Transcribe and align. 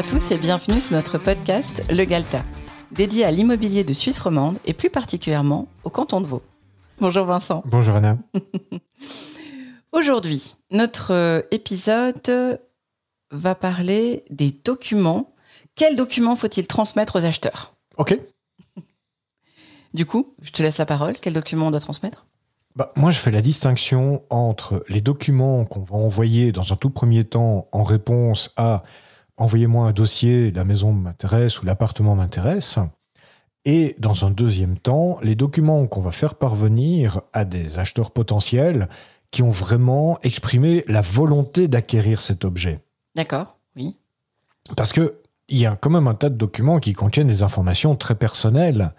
À 0.00 0.02
tous 0.02 0.30
et 0.30 0.38
bienvenue 0.38 0.80
sur 0.80 0.96
notre 0.96 1.18
podcast 1.18 1.82
Le 1.90 2.04
Galta, 2.06 2.42
dédié 2.90 3.26
à 3.26 3.30
l'immobilier 3.30 3.84
de 3.84 3.92
Suisse 3.92 4.18
romande 4.18 4.56
et 4.64 4.72
plus 4.72 4.88
particulièrement 4.88 5.68
au 5.84 5.90
canton 5.90 6.22
de 6.22 6.26
Vaud. 6.26 6.42
Bonjour 7.00 7.26
Vincent. 7.26 7.62
Bonjour 7.66 7.96
Anna. 7.96 8.16
Aujourd'hui, 9.92 10.54
notre 10.70 11.12
euh, 11.12 11.42
épisode 11.50 12.58
va 13.30 13.54
parler 13.54 14.24
des 14.30 14.52
documents. 14.64 15.34
Quels 15.74 15.96
documents 15.96 16.34
faut-il 16.34 16.66
transmettre 16.66 17.16
aux 17.16 17.26
acheteurs? 17.26 17.74
Ok. 17.98 18.18
Du 19.92 20.06
coup, 20.06 20.34
je 20.40 20.50
te 20.50 20.62
laisse 20.62 20.78
la 20.78 20.86
parole. 20.86 21.12
Quels 21.20 21.34
documents 21.34 21.66
on 21.66 21.72
doit 21.72 21.80
transmettre? 21.80 22.24
Bah, 22.74 22.90
moi, 22.96 23.10
je 23.10 23.18
fais 23.18 23.30
la 23.30 23.42
distinction 23.42 24.22
entre 24.30 24.82
les 24.88 25.02
documents 25.02 25.66
qu'on 25.66 25.82
va 25.82 25.96
envoyer 25.96 26.52
dans 26.52 26.72
un 26.72 26.76
tout 26.76 26.88
premier 26.88 27.24
temps 27.24 27.68
en 27.72 27.84
réponse 27.84 28.50
à 28.56 28.82
envoyez-moi 29.40 29.88
un 29.88 29.92
dossier, 29.92 30.52
la 30.52 30.64
maison 30.64 30.92
m'intéresse 30.92 31.60
ou 31.60 31.66
l'appartement 31.66 32.14
m'intéresse, 32.14 32.78
et 33.64 33.96
dans 33.98 34.24
un 34.24 34.30
deuxième 34.30 34.78
temps, 34.78 35.18
les 35.22 35.34
documents 35.34 35.86
qu'on 35.86 36.00
va 36.00 36.12
faire 36.12 36.34
parvenir 36.34 37.22
à 37.32 37.44
des 37.44 37.78
acheteurs 37.78 38.10
potentiels 38.10 38.88
qui 39.30 39.42
ont 39.42 39.50
vraiment 39.50 40.18
exprimé 40.22 40.84
la 40.88 41.02
volonté 41.02 41.68
d'acquérir 41.68 42.20
cet 42.20 42.44
objet. 42.44 42.80
D'accord, 43.14 43.58
oui. 43.76 43.96
Parce 44.76 44.92
que 44.92 45.16
il 45.48 45.58
y 45.58 45.66
a 45.66 45.74
quand 45.74 45.90
même 45.90 46.06
un 46.06 46.14
tas 46.14 46.30
de 46.30 46.36
documents 46.36 46.78
qui 46.78 46.92
contiennent 46.92 47.26
des 47.26 47.42
informations 47.42 47.96
très 47.96 48.14
personnelles 48.14 48.92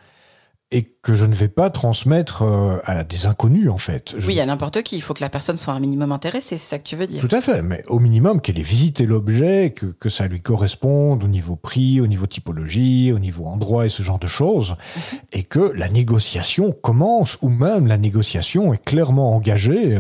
et 0.72 0.84
que 1.02 1.16
je 1.16 1.26
ne 1.26 1.36
vais 1.36 1.50
pas 1.50 1.70
transmettre 1.70 2.44
euh, 2.44 2.80
à 2.86 3.04
des 3.04 3.26
inconnus, 3.26 3.70
en 3.70 3.78
fait. 3.78 4.16
Oui, 4.26 4.40
à 4.40 4.46
n'importe 4.46 4.82
qui. 4.84 4.96
Il 4.96 5.02
faut 5.02 5.14
que 5.14 5.22
la 5.22 5.30
personne 5.30 5.58
soit 5.58 5.74
un 5.74 5.80
minimum 5.80 6.12
intéressée, 6.12 6.58
c'est 6.58 6.70
ça 6.70 6.80
que 6.80 6.84
tu 6.84 6.96
veux 6.96 7.08
dire. 7.08 7.22
Tout 7.22 7.36
à 7.36 7.42
fait, 7.42 7.62
mais 7.62 7.84
au 7.88 8.00
minimum 8.00 8.40
qu'elle 8.40 8.58
ait 8.58 8.64
visité 8.64 9.06
l'objet, 9.06 9.72
que, 9.72 9.88
que, 9.88 10.08
ça 10.08 10.28
lui 10.28 10.42
corresponde 10.42 11.24
au 11.24 11.28
niveau 11.28 11.58
prix, 11.58 12.00
au 12.00 12.08
niveau 12.08 12.26
typologie, 12.26 13.12
au 13.12 13.20
niveau 13.20 13.46
endroit 13.46 13.86
et 13.86 13.90
ce 13.90 14.02
genre 14.02 14.20
de 14.20 14.28
choses, 14.28 14.72
mhm. 14.72 15.20
et 15.34 15.44
que 15.44 15.74
la 15.76 15.90
négociation 15.90 16.72
commence, 16.72 17.38
ou 17.42 17.50
même 17.50 17.88
la 17.88 17.98
négociation 17.98 18.74
est 18.74 18.84
clairement 18.84 19.36
engagée, 19.36 20.00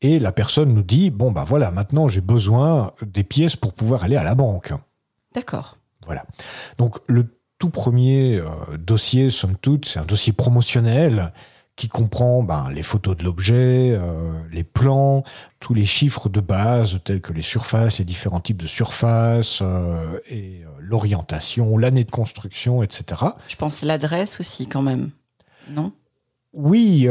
et 0.00 0.18
la 0.18 0.32
personne 0.32 0.72
nous 0.72 0.82
dit, 0.82 1.10
bon, 1.10 1.30
bah 1.30 1.44
voilà, 1.46 1.70
maintenant 1.70 2.08
j'ai 2.08 2.20
besoin 2.20 2.92
des 3.02 3.24
pièces 3.24 3.56
pour 3.56 3.74
pouvoir 3.74 4.04
aller 4.04 4.16
à 4.16 4.22
la 4.22 4.34
banque. 4.34 4.72
D'accord. 5.34 5.76
Voilà. 6.06 6.24
Donc 6.78 6.98
le 7.08 7.35
tout 7.58 7.70
premier 7.70 8.36
euh, 8.36 8.76
dossier, 8.78 9.30
somme 9.30 9.56
toute, 9.56 9.86
c'est 9.86 9.98
un 9.98 10.04
dossier 10.04 10.32
promotionnel 10.32 11.32
qui 11.74 11.88
comprend 11.88 12.42
ben, 12.42 12.70
les 12.70 12.82
photos 12.82 13.16
de 13.16 13.24
l'objet, 13.24 13.90
euh, 13.92 14.32
les 14.50 14.64
plans, 14.64 15.24
tous 15.60 15.74
les 15.74 15.84
chiffres 15.84 16.30
de 16.30 16.40
base 16.40 16.98
tels 17.04 17.20
que 17.20 17.34
les 17.34 17.42
surfaces, 17.42 17.98
les 17.98 18.06
différents 18.06 18.40
types 18.40 18.62
de 18.62 18.66
surfaces 18.66 19.58
euh, 19.60 20.18
et 20.30 20.62
l'orientation, 20.78 21.76
l'année 21.76 22.04
de 22.04 22.10
construction, 22.10 22.82
etc. 22.82 23.22
Je 23.48 23.56
pense 23.56 23.82
l'adresse 23.82 24.40
aussi 24.40 24.66
quand 24.68 24.82
même, 24.82 25.10
non? 25.68 25.92
Oui, 26.54 27.06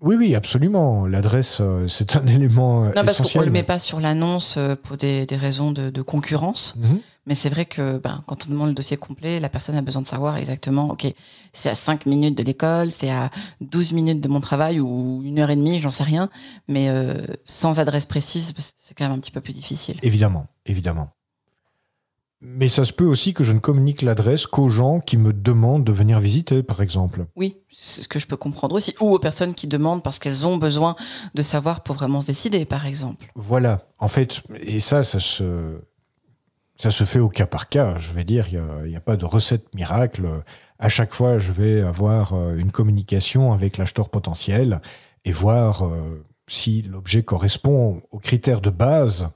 oui, 0.00 0.16
oui, 0.18 0.34
absolument. 0.34 1.06
L'adresse, 1.06 1.60
c'est 1.88 2.16
un 2.16 2.26
élément 2.26 2.84
non, 2.84 2.92
parce 3.04 3.32
qu'on 3.32 3.40
ne 3.40 3.44
le 3.44 3.50
met 3.50 3.62
pas 3.62 3.78
sur 3.78 4.00
l'annonce 4.00 4.58
pour 4.82 4.96
des, 4.96 5.26
raisons 5.30 5.72
de, 5.72 6.02
concurrence. 6.02 6.74
Mhm. 6.76 7.00
Mais 7.26 7.34
c'est 7.34 7.48
vrai 7.48 7.64
que 7.64 7.98
ben, 7.98 8.22
quand 8.26 8.46
on 8.46 8.50
demande 8.50 8.68
le 8.68 8.74
dossier 8.74 8.96
complet, 8.96 9.40
la 9.40 9.48
personne 9.48 9.74
a 9.74 9.82
besoin 9.82 10.00
de 10.00 10.06
savoir 10.06 10.36
exactement, 10.36 10.90
OK, 10.90 11.06
c'est 11.52 11.68
à 11.68 11.74
5 11.74 12.06
minutes 12.06 12.38
de 12.38 12.44
l'école, 12.44 12.92
c'est 12.92 13.10
à 13.10 13.30
12 13.60 13.92
minutes 13.92 14.20
de 14.20 14.28
mon 14.28 14.40
travail 14.40 14.78
ou 14.78 15.22
une 15.24 15.40
heure 15.40 15.50
et 15.50 15.56
demie, 15.56 15.80
j'en 15.80 15.90
sais 15.90 16.04
rien. 16.04 16.30
Mais 16.68 16.88
euh, 16.88 17.26
sans 17.44 17.80
adresse 17.80 18.04
précise, 18.04 18.54
c'est 18.56 18.96
quand 18.96 19.04
même 19.04 19.16
un 19.16 19.18
petit 19.18 19.32
peu 19.32 19.40
plus 19.40 19.52
difficile. 19.52 19.96
Évidemment, 20.02 20.46
évidemment. 20.66 21.10
Mais 22.42 22.68
ça 22.68 22.84
se 22.84 22.92
peut 22.92 23.04
aussi 23.04 23.32
que 23.32 23.44
je 23.44 23.52
ne 23.52 23.58
communique 23.58 24.02
l'adresse 24.02 24.46
qu'aux 24.46 24.68
gens 24.68 25.00
qui 25.00 25.16
me 25.16 25.32
demandent 25.32 25.84
de 25.84 25.92
venir 25.92 26.20
visiter, 26.20 26.62
par 26.62 26.82
exemple. 26.82 27.26
Oui, 27.34 27.62
c'est 27.70 28.02
ce 28.02 28.08
que 28.08 28.18
je 28.18 28.26
peux 28.26 28.36
comprendre 28.36 28.76
aussi. 28.76 28.94
Ou 29.00 29.14
aux 29.14 29.18
personnes 29.18 29.54
qui 29.54 29.66
demandent 29.66 30.02
parce 30.02 30.18
qu'elles 30.18 30.46
ont 30.46 30.58
besoin 30.58 30.96
de 31.34 31.42
savoir 31.42 31.82
pour 31.82 31.96
vraiment 31.96 32.20
se 32.20 32.26
décider, 32.26 32.66
par 32.66 32.84
exemple. 32.84 33.30
Voilà. 33.34 33.88
En 33.98 34.08
fait, 34.08 34.42
et 34.60 34.80
ça, 34.80 35.02
ça 35.02 35.18
se 35.18 35.80
ça 36.78 36.90
se 36.90 37.04
fait 37.04 37.18
au 37.18 37.28
cas 37.28 37.46
par 37.46 37.68
cas. 37.68 37.98
Je 37.98 38.12
vais 38.12 38.24
dire, 38.24 38.46
il 38.50 38.88
n'y 38.88 38.96
a, 38.96 39.00
pas 39.00 39.16
de 39.16 39.24
recette 39.24 39.74
miracle. 39.74 40.26
À 40.78 40.88
chaque 40.88 41.14
fois, 41.14 41.38
je 41.38 41.52
vais 41.52 41.80
avoir 41.80 42.34
euh, 42.34 42.56
une 42.56 42.70
communication 42.70 43.52
avec 43.52 43.78
l'acheteur 43.78 44.10
potentiel 44.10 44.80
et 45.24 45.32
voir 45.32 45.86
euh, 45.86 46.22
si 46.48 46.82
l'objet 46.82 47.22
correspond 47.22 48.02
aux 48.10 48.18
critères 48.18 48.60
de 48.60 48.70
base 48.70 49.30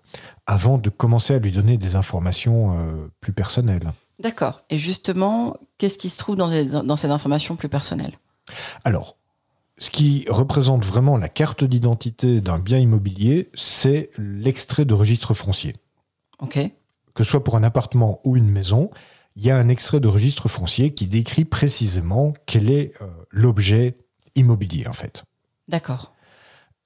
avant 0.51 0.79
de 0.79 0.91
commencer 0.91 1.35
à 1.35 1.39
lui 1.39 1.53
donner 1.53 1.77
des 1.77 1.95
informations 1.95 2.79
euh, 2.79 3.09
plus 3.21 3.33
personnelles. 3.33 3.93
D'accord. 4.19 4.63
Et 4.69 4.79
justement, 4.79 5.57
qu'est-ce 5.79 5.97
qui 5.97 6.09
se 6.09 6.19
trouve 6.19 6.37
dans, 6.37 6.51
dans 6.83 6.97
ces 6.97 7.09
informations 7.09 7.57
plus 7.57 7.69
personnelles? 7.69 8.15
Alors, 8.85 9.17
ce 9.79 9.91
qui 9.91 10.27
représente 10.29 10.85
vraiment 10.85 11.17
la 11.17 11.29
carte 11.29 11.65
d'identité 11.65 12.41
d'un 12.41 12.59
bien 12.59 12.79
immobilier, 12.79 13.49
c'est 13.55 14.11
l'extrait 14.19 14.85
de 14.85 14.93
registre 14.93 15.35
foncier. 15.35 15.77
OK 16.41 16.59
que 17.15 17.25
ce 17.25 17.31
soit 17.31 17.45
pour 17.45 17.57
un 17.57 17.63
appartement 17.63 18.21
ou 18.25 18.37
une 18.37 18.49
maison, 18.49 18.91
il 19.37 19.45
y 19.45 19.51
a 19.51 19.57
un 19.57 19.69
extrait 19.69 20.01
de 20.01 20.09
registre 20.09 20.49
foncier 20.49 20.95
qui 20.95 21.07
décrit 21.07 21.45
précisément 21.45 22.33
quel 22.47 22.71
est 22.71 22.93
euh, 23.03 23.07
l'objet 23.31 23.99
immobilier 24.37 24.87
en 24.87 24.93
fait. 24.93 25.25
D'accord. 25.69 26.15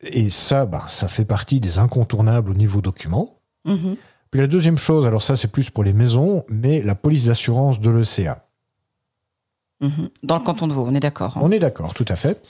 Et 0.01 0.31
ça, 0.31 0.67
bah, 0.67 0.85
ça 0.89 1.09
fait 1.09 1.25
partie 1.25 1.61
des 1.61 1.79
incontournables 1.79 2.51
au 2.51 2.55
niveau 2.55 2.81
document. 2.81 3.41
Mm-hmm. 3.67 3.97
Puis 4.31 4.41
la 4.41 4.47
deuxième 4.47 4.79
chose, 4.79 5.07
alors 5.07 5.23
ça 5.23 5.37
c'est 5.37 5.49
plus 5.49 5.71
pour 5.71 5.85
les 5.85 5.93
maisons, 5.93 6.45
mais 6.49 6.83
la 6.83 6.95
police 6.95 7.27
d'assurance 7.27 7.81
de 7.81 7.91
l'ECA. 7.91 8.47
Mm-hmm. 9.83 10.09
Dans 10.23 10.39
le 10.39 10.45
canton 10.45 10.67
de 10.67 10.73
Vaud, 10.73 10.87
on 10.89 10.95
est 10.95 11.01
d'accord. 11.01 11.37
Hein. 11.37 11.41
On 11.43 11.51
est 11.51 11.59
d'accord, 11.59 11.95
tout 11.95 12.07
à 12.09 12.17
fait. 12.17 12.41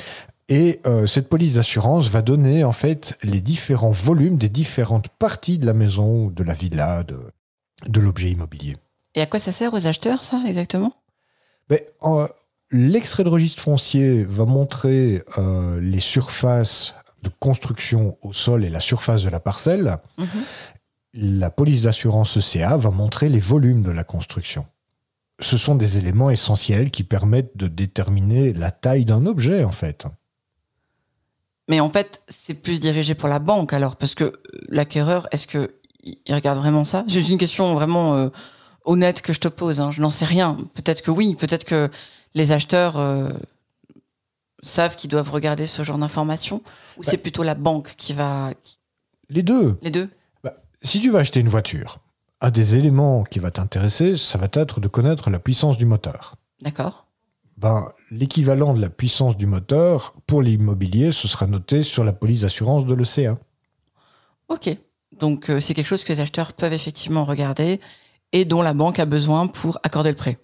Et 0.48 0.80
euh, 0.86 1.06
cette 1.06 1.28
police 1.28 1.54
d'assurance 1.54 2.08
va 2.08 2.20
donner 2.20 2.64
en 2.64 2.72
fait 2.72 3.18
les 3.22 3.40
différents 3.40 3.92
volumes 3.92 4.36
des 4.36 4.50
différentes 4.50 5.08
parties 5.08 5.58
de 5.58 5.66
la 5.66 5.72
maison, 5.72 6.28
de 6.28 6.42
la 6.42 6.52
villa, 6.52 7.02
de, 7.02 7.18
de 7.86 8.00
l'objet 8.00 8.30
immobilier. 8.30 8.76
Et 9.14 9.22
à 9.22 9.26
quoi 9.26 9.38
ça 9.38 9.52
sert 9.52 9.72
aux 9.72 9.86
acheteurs, 9.86 10.22
ça, 10.22 10.42
exactement? 10.46 10.92
Ben, 11.68 11.80
L'extrait 12.76 13.22
de 13.22 13.28
registre 13.28 13.62
foncier 13.62 14.24
va 14.24 14.46
montrer 14.46 15.22
euh, 15.38 15.80
les 15.80 16.00
surfaces 16.00 16.94
de 17.22 17.30
construction 17.38 18.18
au 18.22 18.32
sol 18.32 18.64
et 18.64 18.68
la 18.68 18.80
surface 18.80 19.22
de 19.22 19.28
la 19.28 19.38
parcelle. 19.38 19.98
Mhm. 20.18 20.26
La 21.14 21.50
police 21.50 21.82
d'assurance 21.82 22.36
ECA 22.36 22.76
va 22.76 22.90
montrer 22.90 23.28
les 23.28 23.38
volumes 23.38 23.82
de 23.82 23.92
la 23.92 24.02
construction. 24.02 24.66
Ce 25.40 25.56
sont 25.56 25.76
des 25.76 25.96
éléments 25.96 26.30
essentiels 26.30 26.90
qui 26.90 27.04
permettent 27.04 27.56
de 27.56 27.68
déterminer 27.68 28.52
la 28.52 28.70
taille 28.70 29.04
d'un 29.04 29.24
objet, 29.26 29.64
en 29.64 29.72
fait. 29.72 30.06
Mais 31.68 31.80
en 31.80 31.90
fait, 31.90 32.22
c'est 32.28 32.54
plus 32.54 32.80
dirigé 32.80 33.14
pour 33.14 33.28
la 33.28 33.38
banque 33.38 33.72
alors, 33.72 33.96
parce 33.96 34.14
que 34.14 34.32
l'acquéreur, 34.68 35.28
est-ce 35.30 35.46
que 35.46 35.76
il 36.02 36.34
regarde 36.34 36.58
vraiment 36.58 36.84
ça? 36.84 37.04
C'est 37.08 37.28
une 37.28 37.38
question 37.38 37.74
vraiment 37.74 38.14
euh, 38.16 38.28
honnête 38.84 39.22
que 39.22 39.32
je 39.32 39.40
te 39.40 39.48
pose. 39.48 39.80
Hein. 39.80 39.90
Je 39.90 40.02
n'en 40.02 40.10
sais 40.10 40.26
rien. 40.26 40.58
Peut-être 40.74 41.00
que 41.02 41.10
oui. 41.10 41.34
Peut-être 41.34 41.64
que 41.64 41.90
les 42.34 42.52
acheteurs 42.52 42.98
euh, 42.98 43.30
savent 44.62 44.96
qu'ils 44.96 45.10
doivent 45.10 45.30
regarder 45.30 45.66
ce 45.66 45.82
genre 45.82 45.96
d'informations. 45.96 46.60
Ou 46.98 47.02
bah 47.02 47.08
c'est 47.10 47.16
plutôt 47.16 47.42
la 47.42 47.54
banque 47.54 47.94
qui 47.96 48.12
va. 48.12 48.50
Les 49.30 49.42
deux. 49.42 49.78
Les 49.80 49.90
deux. 49.90 50.10
Si 50.84 51.00
tu 51.00 51.10
vas 51.10 51.20
acheter 51.20 51.40
une 51.40 51.48
voiture, 51.48 51.98
un 52.42 52.50
des 52.50 52.76
éléments 52.76 53.24
qui 53.24 53.38
va 53.38 53.50
t'intéresser, 53.50 54.18
ça 54.18 54.36
va 54.36 54.48
être 54.52 54.80
de 54.80 54.88
connaître 54.88 55.30
la 55.30 55.38
puissance 55.38 55.78
du 55.78 55.86
moteur. 55.86 56.34
D'accord. 56.60 57.06
Ben, 57.56 57.90
l'équivalent 58.10 58.74
de 58.74 58.82
la 58.82 58.90
puissance 58.90 59.38
du 59.38 59.46
moteur 59.46 60.14
pour 60.26 60.42
l'immobilier, 60.42 61.10
ce 61.10 61.26
sera 61.26 61.46
noté 61.46 61.82
sur 61.82 62.04
la 62.04 62.12
police 62.12 62.42
d'assurance 62.42 62.84
de 62.84 62.92
l'ECA. 62.92 63.38
Ok. 64.48 64.76
Donc 65.18 65.48
euh, 65.48 65.58
c'est 65.58 65.72
quelque 65.72 65.86
chose 65.86 66.04
que 66.04 66.12
les 66.12 66.20
acheteurs 66.20 66.52
peuvent 66.52 66.74
effectivement 66.74 67.24
regarder 67.24 67.80
et 68.32 68.44
dont 68.44 68.60
la 68.60 68.74
banque 68.74 68.98
a 68.98 69.06
besoin 69.06 69.46
pour 69.46 69.78
accorder 69.84 70.10
le 70.10 70.16
prêt. 70.16 70.38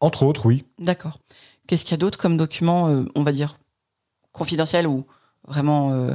Entre 0.00 0.22
autres, 0.24 0.44
oui. 0.44 0.66
D'accord. 0.78 1.18
Qu'est-ce 1.66 1.84
qu'il 1.84 1.92
y 1.92 1.94
a 1.94 1.98
d'autre 1.98 2.18
comme 2.18 2.36
documents, 2.36 2.88
euh, 2.88 3.06
on 3.14 3.22
va 3.22 3.32
dire, 3.32 3.56
confidentiels 4.32 4.86
ou 4.86 5.06
vraiment 5.48 5.92
euh, 5.92 6.14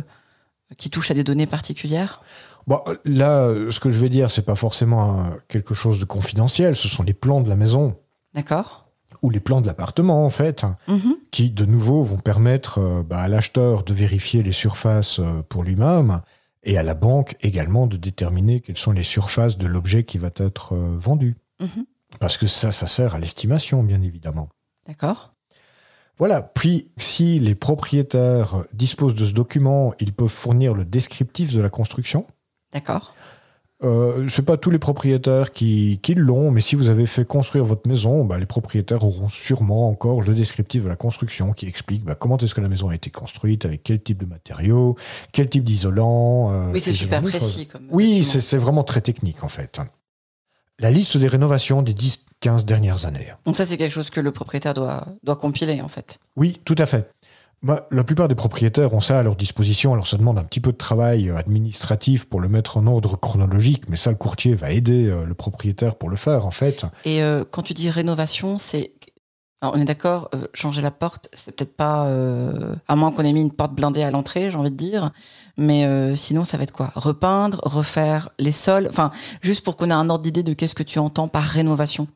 qui 0.78 0.92
touchent 0.92 1.10
à 1.10 1.16
des 1.16 1.24
données 1.24 1.48
particulières? 1.48 2.22
Bon, 2.68 2.82
là, 3.06 3.54
ce 3.72 3.80
que 3.80 3.90
je 3.90 4.00
vais 4.00 4.10
dire, 4.10 4.30
c'est 4.30 4.46
pas 4.46 4.56
forcément 4.56 5.32
quelque 5.48 5.74
chose 5.74 6.00
de 6.00 6.06
confidentiel. 6.06 6.76
Ce 6.76 6.88
sont 6.88 7.04
les 7.04 7.14
plans 7.14 7.42
de 7.42 7.50
la 7.50 7.56
maison. 7.56 7.98
D'accord. 8.34 8.90
Ou 9.22 9.30
les 9.30 9.40
plans 9.40 9.62
de 9.62 9.68
l'appartement, 9.68 10.26
en 10.26 10.30
fait, 10.30 10.66
mm-hmm. 10.88 11.14
qui, 11.32 11.50
de 11.50 11.66
nouveau, 11.66 12.04
vont 12.04 12.18
permettre 12.18 13.04
bah, 13.08 13.20
à 13.20 13.28
l'acheteur 13.30 13.84
de 13.84 13.94
vérifier 13.94 14.44
les 14.44 14.52
surfaces 14.52 15.22
pour 15.48 15.64
lui-même 15.64 16.22
et 16.68 16.78
à 16.78 16.84
la 16.84 16.94
banque 16.94 17.36
également 17.42 17.88
de 17.88 17.98
déterminer 17.98 18.60
quelles 18.60 18.78
sont 18.78 18.92
les 18.92 19.04
surfaces 19.04 19.58
de 19.58 19.66
l'objet 19.66 20.04
qui 20.04 20.18
va 20.18 20.30
être 20.36 20.74
euh, 20.74 20.98
vendu. 20.98 21.38
Mhm. 21.62 21.86
Parce 22.20 22.38
que 22.38 22.46
ça, 22.46 22.72
ça 22.72 22.88
sert 22.88 23.16
à 23.16 23.20
l'estimation, 23.20 23.84
bien 23.84 24.02
évidemment. 24.02 24.50
D'accord. 24.86 25.34
Voilà. 26.18 26.42
Puis, 26.42 26.92
si 26.98 27.40
les 27.40 27.56
propriétaires 27.56 28.66
disposent 28.74 29.16
de 29.16 29.26
ce 29.26 29.32
document, 29.32 29.94
ils 30.00 30.14
peuvent 30.14 30.28
fournir 30.28 30.74
le 30.74 30.84
descriptif 30.84 31.54
de 31.54 31.62
la 31.62 31.70
construction. 31.70 32.26
D'accord. 32.74 33.14
Euh, 33.84 34.28
c'est 34.28 34.44
pas 34.44 34.58
tous 34.58 34.72
les 34.72 34.80
propriétaires 34.80 35.54
qui, 35.54 36.00
qui 36.02 36.16
l'ont, 36.16 36.50
mais 36.50 36.62
si 36.62 36.76
vous 36.76 36.90
avez 36.90 37.06
fait 37.06 37.26
construire 37.26 37.64
votre 37.64 37.88
maison, 37.88 38.26
bah, 38.26 38.40
les 38.40 38.48
propriétaires 38.48 39.04
auront 39.04 39.30
sûrement 39.30 39.88
encore 39.88 40.24
le 40.24 40.34
descriptif 40.34 40.84
de 40.84 40.90
la 40.90 40.96
construction 40.96 41.54
qui 41.54 41.68
explique 41.68 42.04
bah, 42.04 42.16
comment 42.16 42.38
est-ce 42.38 42.56
que 42.56 42.62
la 42.62 42.70
maison 42.70 42.90
a 42.90 42.96
été 42.96 43.12
construite, 43.12 43.66
avec 43.66 43.84
quel 43.84 44.02
type 44.02 44.18
de 44.18 44.26
matériaux, 44.26 44.96
quel 45.32 45.48
type 45.48 45.64
d'isolant. 45.64 46.52
euh, 46.52 46.72
oui, 46.74 46.82
c'est 46.82 46.92
super 46.92 47.22
précis. 47.22 47.68
Comme 47.68 47.88
oui, 47.92 48.24
c'est 48.24 48.58
vraiment 48.58 48.84
très 48.84 49.02
technique 49.02 49.44
en 49.44 49.48
fait. 49.48 49.80
La 50.80 50.90
liste 50.90 51.18
des 51.18 51.28
rénovations 51.28 51.84
des 51.84 51.94
10-15 51.94 52.64
dernières 52.66 53.06
années. 53.06 53.34
Donc 53.46 53.56
ça, 53.56 53.66
c'est 53.66 53.78
quelque 53.78 53.92
chose 53.92 54.10
que 54.10 54.22
le 54.22 54.32
propriétaire 54.32 54.74
doit, 54.74 55.06
doit 55.24 55.36
compiler 55.36 55.82
en 55.82 55.88
fait. 55.88 56.20
Oui, 56.36 56.62
tout 56.66 56.76
à 56.80 56.88
fait. 56.88 57.10
Bah, 57.64 57.88
la 57.90 58.04
plupart 58.04 58.28
des 58.28 58.36
propriétaires 58.36 58.94
ont 58.94 59.02
ça 59.02 59.18
à 59.18 59.24
leur 59.24 59.36
disposition, 59.36 59.92
alors 59.94 60.06
ça 60.06 60.18
demande 60.18 60.38
un 60.38 60.44
petit 60.44 60.60
peu 60.60 60.72
de 60.72 60.78
travail 60.78 61.30
euh, 61.30 61.38
administratif 61.38 62.30
pour 62.30 62.40
le 62.40 62.50
mettre 62.50 62.78
en 62.78 62.86
ordre 62.86 63.18
chronologique, 63.18 63.90
mais 63.90 63.98
ça, 63.98 64.12
le 64.12 64.16
courtier 64.16 64.54
va 64.54 64.70
aider 64.70 65.08
euh, 65.08 65.26
le 65.26 65.34
propriétaire 65.34 65.96
pour 65.96 66.10
le 66.10 66.18
faire, 66.18 66.46
en 66.46 66.52
fait. 66.52 66.86
Et 67.04 67.24
euh, 67.24 67.44
quand 67.50 67.64
tu 67.64 67.74
dis 67.74 67.90
rénovation, 67.90 68.60
c'est... 68.60 68.94
on 69.64 69.82
est 69.82 69.86
d'accord, 69.86 70.30
changer 70.54 70.84
la 70.84 70.92
porte, 70.92 71.30
c'est 71.34 71.52
peut-être 71.52 71.76
pas... 71.76 72.08
à 72.88 72.96
moins 72.96 73.12
qu'on 73.12 73.24
ait 73.24 73.34
mis 73.34 73.42
une 73.42 73.52
porte 73.52 73.74
blindée 73.74 74.04
à 74.04 74.12
l'entrée, 74.12 74.52
j'ai 74.52 74.58
envie 74.58 74.70
de 74.70 74.76
dire, 74.76 75.10
mais 75.58 76.16
sinon, 76.16 76.44
ça 76.44 76.58
va 76.58 76.64
être 76.64 76.72
quoi? 76.72 76.92
Repeindre, 76.94 77.60
refaire 77.64 78.30
les 78.38 78.52
sols, 78.52 78.86
enfin, 78.88 79.10
juste 79.42 79.66
pour 79.66 79.78
qu'on 79.78 79.90
ait 79.90 79.94
un 79.94 80.12
ordre 80.12 80.22
d'idée 80.22 80.44
de 80.44 80.54
qu'est-ce 80.54 80.76
que 80.76 80.84
tu 80.84 81.00
entends 81.00 81.28
par 81.28 81.44
rénovation. 81.44 82.08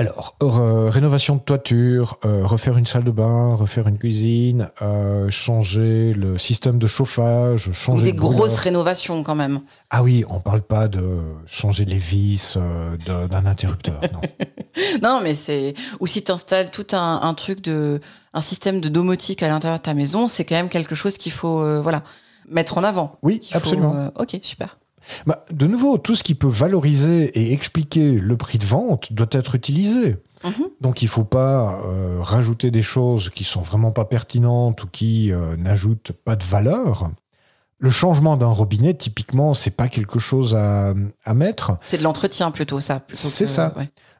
Alors, 0.00 0.34
euh, 0.42 0.88
rénovation 0.88 1.36
de 1.36 1.42
toiture, 1.42 2.18
euh, 2.24 2.46
refaire 2.46 2.78
une 2.78 2.86
salle 2.86 3.04
de 3.04 3.10
bain, 3.10 3.54
refaire 3.54 3.86
une 3.86 3.98
cuisine, 3.98 4.70
euh, 4.80 5.28
changer 5.28 6.14
le 6.14 6.38
système 6.38 6.78
de 6.78 6.86
chauffage, 6.86 7.70
changer... 7.72 8.04
Des 8.04 8.14
grosses 8.14 8.56
rénovations 8.56 9.22
quand 9.22 9.34
même. 9.34 9.60
Ah 9.90 10.02
oui, 10.02 10.24
on 10.30 10.40
parle 10.40 10.62
pas 10.62 10.88
de 10.88 11.18
changer 11.44 11.84
les 11.84 11.98
vis 11.98 12.56
d'un 13.04 13.44
interrupteur, 13.44 14.00
non. 14.14 14.20
non, 15.02 15.20
mais 15.22 15.34
c'est... 15.34 15.74
Ou 16.00 16.06
si 16.06 16.24
tu 16.24 16.32
installes 16.32 16.70
tout 16.70 16.86
un, 16.92 17.34
truc 17.34 17.60
de... 17.60 18.00
un 18.32 18.40
système 18.40 18.80
de 18.80 18.88
domotique 18.88 19.42
à 19.42 19.48
l'intérieur 19.48 19.80
de 19.80 19.84
ta 19.84 19.92
maison, 19.92 20.28
c'est 20.28 20.46
quand 20.46 20.56
même 20.56 20.70
quelque 20.70 20.94
chose 20.94 21.18
qu'il 21.18 21.32
faut 21.32 21.82
voilà, 21.82 22.04
mettre 22.48 22.78
en 22.78 22.84
avant. 22.84 23.18
Oui, 23.22 23.46
absolument. 23.52 24.10
ok, 24.16 24.38
super. 24.40 24.78
Bah, 25.26 25.44
de 25.50 25.66
nouveau, 25.66 25.98
tout 25.98 26.14
ce 26.14 26.22
qui 26.22 26.34
peut 26.34 26.48
valoriser 26.48 27.30
et 27.38 27.52
expliquer 27.52 28.12
le 28.12 28.36
prix 28.36 28.58
de 28.58 28.64
vente 28.64 29.12
doit 29.12 29.28
être 29.32 29.54
utilisé. 29.54 30.16
Mhm. 30.44 30.68
Donc 30.80 31.02
il 31.02 31.06
ne 31.06 31.10
faut 31.10 31.24
pas 31.24 31.80
euh, 31.84 32.18
rajouter 32.20 32.70
des 32.70 32.82
choses 32.82 33.30
qui 33.30 33.44
sont 33.44 33.62
vraiment 33.62 33.90
pas 33.90 34.04
pertinentes 34.04 34.84
ou 34.84 34.86
qui 34.86 35.32
euh, 35.32 35.56
n'ajoutent 35.56 36.12
pas 36.12 36.36
de 36.36 36.44
valeur. 36.44 37.10
Le 37.78 37.90
changement 37.90 38.36
d'un 38.36 38.48
robinet, 38.48 38.92
typiquement, 38.92 39.54
c'est 39.54 39.70
pas 39.70 39.88
quelque 39.88 40.18
chose 40.18 40.54
à, 40.54 40.94
mettre. 41.34 41.78
C'est 41.80 41.96
de 41.96 42.02
l'entretien 42.02 42.50
plutôt, 42.50 42.78
ça. 42.80 43.00
C'est 43.14 43.46
ça. 43.46 43.72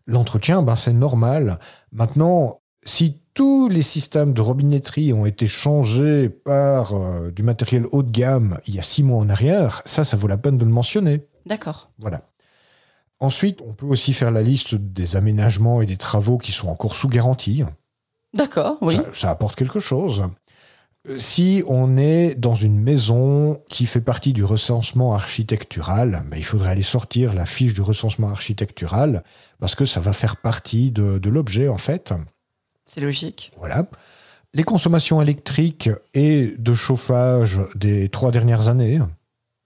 L'entretien, 0.06 0.62
ben, 0.62 0.76
c'est 0.76 0.94
normal. 0.94 1.59
Maintenant, 1.93 2.61
si 2.85 3.19
tous 3.35 3.69
les 3.69 3.82
systèmes 3.82 4.32
de 4.32 4.41
robinetterie 4.41 5.12
ont 5.12 5.27
été 5.27 5.47
changés 5.47 6.29
par 6.29 6.94
euh, 6.94 7.31
du 7.31 7.43
matériel 7.43 7.87
haut 7.93 8.03
de 8.03 8.11
gamme 8.11 8.59
il 8.67 8.75
y 8.75 8.79
a 8.79 8.82
six 8.82 9.03
mois 9.03 9.19
en 9.19 9.29
arrière, 9.29 9.82
ça, 9.85 10.05
ça 10.05 10.17
vaut 10.17 10.27
la 10.27 10.38
peine 10.38 10.59
de 10.59 10.65
le 10.65 10.71
mentionner. 10.71 11.27
D'accord. 11.47 11.91
Voilà. 11.99 12.23
Ensuite, 13.21 13.61
on 13.67 13.75
peut 13.75 13.87
aussi 13.87 14.12
faire 14.15 14.31
la 14.31 14.43
liste 14.43 14.75
des 14.75 15.17
aménagements 15.17 15.82
et 15.82 15.87
des 15.87 15.99
travaux 15.99 16.38
qui 16.38 16.53
sont 16.53 16.69
encore 16.69 16.97
sous 16.97 17.09
garantie. 17.09 17.62
D'accord, 18.32 18.79
oui. 18.81 18.97
Ça, 19.12 19.31
apporte 19.31 19.56
quelque 19.56 19.81
chose. 19.81 20.25
Euh, 21.09 21.19
si 21.19 21.62
on 21.67 21.97
est 21.99 22.35
dans 22.35 22.55
une 22.55 22.81
maison 22.81 23.62
qui 23.69 23.87
fait 23.87 24.00
partie 24.00 24.33
du 24.33 24.44
recensement 24.44 25.12
architectural, 25.12 26.23
ben, 26.31 26.37
il 26.37 26.44
faudrait 26.44 26.71
aller 26.71 26.83
sortir 26.83 27.35
la 27.35 27.47
fiche 27.47 27.75
du 27.75 27.83
recensement 27.83 28.29
architectural 28.29 29.23
parce 29.59 29.75
que 29.75 29.85
ça 29.85 30.00
va 30.00 30.12
faire 30.12 30.37
partie 30.37 30.91
de 30.91 31.29
l'objet 31.29 31.69
en 31.69 31.79
fait. 31.79 32.12
C'est 32.92 33.00
logique. 33.00 33.52
Voilà. 33.58 33.87
Les 34.52 34.64
consommations 34.64 35.22
électriques 35.22 35.90
et 36.12 36.54
de 36.58 36.75
chauffage 36.75 37.60
des 37.76 38.08
trois 38.08 38.32
dernières 38.32 38.66
années. 38.69 38.98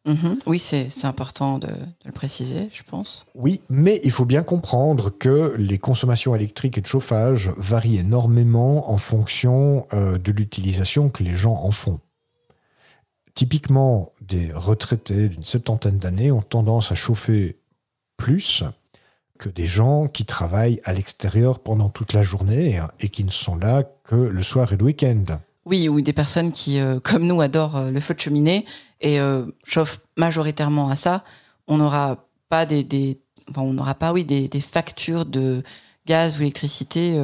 Mhm. 0.06 0.38
Oui, 0.44 0.58
c'est 0.58 0.90
important 1.04 1.58
de, 1.58 1.70
le 2.04 2.12
préciser, 2.12 2.68
je 2.70 2.82
pense. 2.82 3.24
Oui, 3.34 3.62
mais 3.70 3.98
il 4.04 4.10
faut 4.10 4.26
bien 4.26 4.42
comprendre 4.42 5.08
que 5.08 5.54
les 5.56 5.78
consommations 5.78 6.34
électriques 6.34 6.76
et 6.76 6.82
de 6.82 6.86
chauffage 6.86 7.50
varient 7.56 7.98
énormément 7.98 8.90
en 8.90 8.98
fonction 8.98 9.86
euh, 9.94 10.18
de 10.18 10.30
l'utilisation 10.30 11.08
que 11.08 11.22
les 11.22 11.34
gens 11.34 11.54
en 11.54 11.70
font. 11.70 12.00
Typiquement, 13.34 14.12
des 14.20 14.52
retraités 14.52 15.30
d'une 15.30 15.44
septantaine 15.44 15.98
d'années 15.98 16.30
ont 16.30 16.42
tendance 16.42 16.92
à 16.92 16.94
chauffer 16.94 17.56
plus 18.18 18.64
que 19.44 19.50
des 19.50 19.67
gens 19.67 20.08
qui 20.08 20.25
travaillent 20.25 20.81
à 20.85 20.94
l'extérieur 20.94 21.58
pendant 21.58 21.91
toute 21.91 22.14
la 22.14 22.23
journée 22.23 22.81
et 22.99 23.11
qui 23.11 23.25
ne 23.25 23.31
sont 23.31 23.56
là 23.56 23.82
que 24.05 24.14
le 24.14 24.43
soir 24.43 24.73
et 24.73 24.76
le 24.76 24.85
week-end. 24.85 25.25
Oui, 25.67 25.87
ou 25.87 26.00
des 26.00 26.14
personnes 26.14 26.50
qui, 26.50 26.79
euh, 26.79 26.99
comme 26.99 27.26
nous, 27.26 27.43
adorent 27.43 27.76
euh, 27.76 27.91
le 27.91 28.00
feu 28.00 28.14
de 28.14 28.20
cheminée 28.20 28.64
et 29.02 29.20
euh, 29.20 29.44
chauffent 29.64 30.00
majoritairement 30.17 30.88
à 30.88 30.96
ça. 30.96 31.25
On 31.69 31.76
n'aura 31.76 32.26
pas 32.49 32.64
des, 32.64 33.20
on 33.55 33.75
n'aura 33.75 33.94
pas, 33.94 34.14
oui, 34.14 34.25
des, 34.25 34.49
factures 34.61 35.26
de 35.26 35.62
gaz 36.06 36.38
ou 36.38 36.43
électricité 36.43 37.19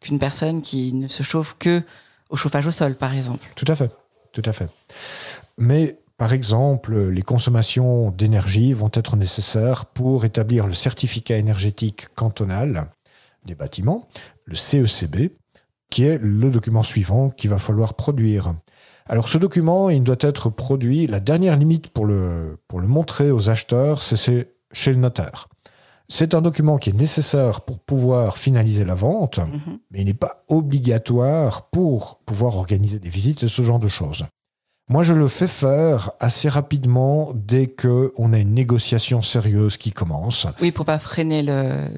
qu'une 0.00 0.18
personne 0.18 0.62
qui 0.62 0.94
ne 0.94 1.08
se 1.08 1.22
chauffe 1.22 1.56
que 1.58 1.82
au 2.30 2.36
chauffage 2.36 2.66
au 2.66 2.70
sol, 2.70 2.94
par 2.94 3.14
exemple. 3.14 3.46
Tout 3.54 3.64
à 3.68 3.76
fait, 3.76 3.90
tout 4.32 4.42
à 4.44 4.52
fait. 4.52 4.68
Mais 5.58 5.98
par 6.18 6.32
exemple, 6.32 6.96
les 7.08 7.22
consommations 7.22 8.10
d'énergie 8.10 8.72
vont 8.72 8.90
être 8.94 9.16
nécessaires 9.16 9.84
pour 9.84 10.24
établir 10.24 10.66
le 10.66 10.72
certificat 10.72 11.36
énergétique 11.36 12.08
cantonal 12.14 12.86
des 13.44 13.54
bâtiments, 13.54 14.08
le 14.44 14.56
CECB, 14.56 15.32
qui 15.90 16.04
est 16.04 16.18
le 16.18 16.50
document 16.50 16.82
suivant 16.82 17.30
qu'il 17.30 17.50
va 17.50 17.58
falloir 17.58 17.94
produire. 17.94 18.54
Alors 19.06 19.28
ce 19.28 19.38
document, 19.38 19.90
il 19.90 20.02
doit 20.02 20.16
être 20.20 20.50
produit, 20.50 21.06
la 21.06 21.20
dernière 21.20 21.56
limite 21.56 21.90
pour 21.90 22.06
le, 22.06 22.58
pour 22.66 22.80
le 22.80 22.88
montrer 22.88 23.30
aux 23.30 23.50
acheteurs, 23.50 24.02
c'est 24.02 24.48
chez 24.72 24.90
le 24.90 24.98
notaire. 24.98 25.48
C'est 26.08 26.34
un 26.34 26.42
document 26.42 26.78
qui 26.78 26.90
est 26.90 26.94
nécessaire 26.94 27.60
pour 27.60 27.78
pouvoir 27.80 28.38
finaliser 28.38 28.84
la 28.84 28.94
vente, 28.94 29.38
mhm. 29.38 29.78
mais 29.90 30.00
il 30.00 30.06
n'est 30.06 30.14
pas 30.14 30.44
obligatoire 30.48 31.68
pour 31.70 32.20
pouvoir 32.24 32.56
organiser 32.56 32.98
des 32.98 33.08
visites 33.08 33.42
et 33.42 33.48
ce 33.48 33.62
genre 33.62 33.78
de 33.80 33.88
choses. 33.88 34.24
Moi, 34.88 35.02
je 35.02 35.14
le 35.14 35.26
fais 35.26 35.48
faire 35.48 36.12
assez 36.20 36.48
rapidement 36.48 37.32
dès 37.34 37.66
qu'on 37.66 38.32
a 38.32 38.38
une 38.38 38.54
négociation 38.54 39.20
sérieuse 39.20 39.76
qui 39.76 39.90
commence. 39.90 40.46
Oui, 40.62 40.70
pour 40.70 40.84
pas 40.84 41.00
freiner 41.00 41.42
le, 41.42 41.88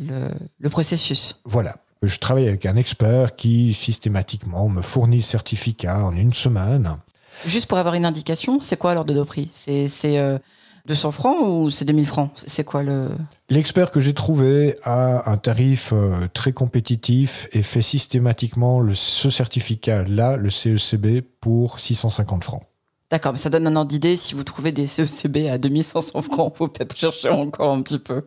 le, 0.59 0.71
processus. 0.71 1.39
Voilà. 1.45 1.77
Je 2.03 2.19
travaille 2.19 2.49
avec 2.49 2.65
un 2.65 2.77
expert 2.77 3.37
qui 3.37 3.75
systématiquement 3.75 4.71
me 4.71 4.81
fournit 4.81 5.17
le 5.17 5.23
certificat 5.23 6.03
en 6.03 6.13
une 6.15 6.33
semaine. 6.33 6.97
Juste 7.45 7.67
pour 7.67 7.77
avoir 7.77 7.95
une 7.95 8.07
indication, 8.07 8.59
c'est 8.61 8.79
quoi 8.79 8.95
l'ordre 8.95 9.13
de 9.13 9.23
prix? 9.23 9.51
C'est 9.53 9.87
200 10.87 11.11
francs 11.13 11.37
ou 11.43 11.69
c'est 11.69 11.85
2000 11.85 12.07
francs? 12.07 12.31
C'est 12.47 12.65
quoi 12.65 12.83
le... 12.83 13.11
L'expert 13.51 13.91
que 13.91 14.01
j'ai 14.01 14.15
trouvé 14.15 14.77
a 14.83 15.31
un 15.31 15.37
tarif 15.37 15.93
euh, 15.93 16.27
très 16.33 16.53
compétitif 16.53 17.49
et 17.53 17.63
fait 17.63 17.83
systématiquement 17.83 18.81
le, 18.81 18.95
ce 18.95 19.29
certificat-là, 19.29 20.39
le 20.39 20.49
CECB, 20.49 21.21
pour 21.41 21.81
650 21.81 22.45
francs. 22.45 22.63
D'accord, 23.11 23.33
mais 23.33 23.39
ça 23.39 23.49
donne 23.49 23.67
un 23.67 23.75
ordre 23.75 23.89
d'idée. 23.89 24.17
Si 24.17 24.35
vous 24.35 24.45
trouvez 24.45 24.71
des 24.71 24.87
CECB 24.87 25.49
à 25.51 25.57
2500 25.57 26.21
francs, 26.23 26.53
il 26.55 26.59
faut 26.59 26.69
peut-être 26.69 26.95
chercher 26.95 27.31
encore 27.31 27.73
un 27.73 27.81
petit 27.81 27.99
peu. 27.99 28.25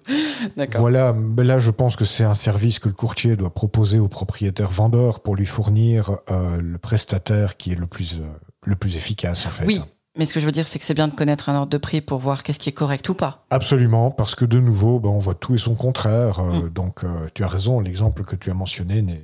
Voilà, 0.74 1.14
mais 1.14 1.44
là, 1.44 1.60
je 1.60 1.70
pense 1.70 1.96
que 1.96 2.06
c'est 2.06 2.24
un 2.24 2.34
service 2.34 2.80
que 2.80 2.88
le 2.88 2.96
courtier 2.96 3.36
doit 3.36 3.54
proposer 3.54 4.00
au 4.00 4.08
propriétaire 4.08 4.72
vendeur 4.72 5.20
pour 5.20 5.36
lui 5.36 5.46
fournir 5.46 6.18
euh, 6.32 6.60
le 6.60 6.80
prestataire 6.80 7.58
qui 7.58 7.74
est 7.74 7.76
le 7.76 7.86
plus, 7.86 8.16
euh, 8.16 8.26
le 8.66 8.76
plus 8.76 8.96
efficace, 8.96 9.46
en 9.46 9.50
fait. 9.50 9.66
Oui. 9.66 9.80
Mais 10.18 10.26
ce 10.26 10.34
que 10.34 10.40
je 10.40 10.46
veux 10.48 10.52
dire, 10.52 10.68
c'est 10.68 10.80
que 10.80 10.84
c'est 10.84 10.96
bien 10.96 11.08
de 11.08 11.14
connaître 11.14 11.50
un 11.50 11.56
ordre 11.56 11.70
de 11.70 11.78
prix 11.78 12.02
pour 12.02 12.20
voir 12.20 12.42
qu'est-ce 12.42 12.60
qui 12.60 12.70
est 12.70 12.74
correct 12.74 13.08
ou 13.08 13.14
pas. 13.14 13.46
Absolument, 13.52 14.10
parce 14.10 14.34
que 14.34 14.46
de 14.46 14.60
nouveau, 14.60 15.00
ben, 15.00 15.10
on 15.10 15.20
voit 15.20 15.36
tout 15.36 15.54
et 15.54 15.60
son 15.60 15.76
contraire. 15.76 16.40
Euh, 16.40 16.64
mm. 16.64 16.70
Donc, 16.70 17.02
tu 17.36 17.44
as 17.44 17.48
raison, 17.48 17.80
l'exemple 17.80 18.24
que 18.24 18.36
tu 18.36 18.50
as 18.50 18.56
mentionné 18.56 19.04
n'est 19.04 19.24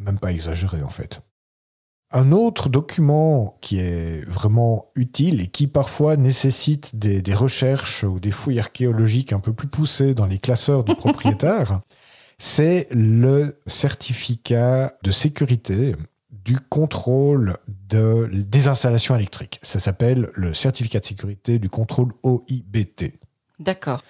même 0.00 0.18
pas 0.18 0.32
exagéré, 0.32 0.82
en 0.82 0.88
fait. 0.88 1.20
Un 2.16 2.30
autre 2.30 2.68
document 2.68 3.58
qui 3.60 3.80
est 3.80 4.24
vraiment 4.28 4.86
utile 4.94 5.40
et 5.40 5.48
qui 5.48 5.66
parfois 5.66 6.16
nécessite 6.16 6.94
des, 6.94 7.34
recherches 7.34 8.04
ou 8.04 8.20
des 8.20 8.30
fouilles 8.30 8.60
archéologiques 8.60 9.32
un 9.32 9.40
peu 9.40 9.52
plus 9.52 9.66
poussées 9.66 10.14
dans 10.14 10.26
les 10.26 10.38
classeurs 10.38 10.84
de 10.84 10.94
propriétaires, 10.94 11.80
c'est 12.38 12.86
le 12.92 13.60
certificat 13.66 14.94
de 15.02 15.10
sécurité 15.10 15.96
du 16.30 16.60
contrôle 16.60 17.56
de, 17.66 18.30
des 18.32 18.68
installations 18.68 19.16
électriques. 19.16 19.58
Ça 19.64 19.80
s'appelle 19.80 20.30
le 20.34 20.54
certificat 20.54 21.00
de 21.00 21.06
sécurité 21.06 21.58
du 21.58 21.68
contrôle 21.68 22.12
OIBT. 22.22 23.18
D'accord. 23.58 24.02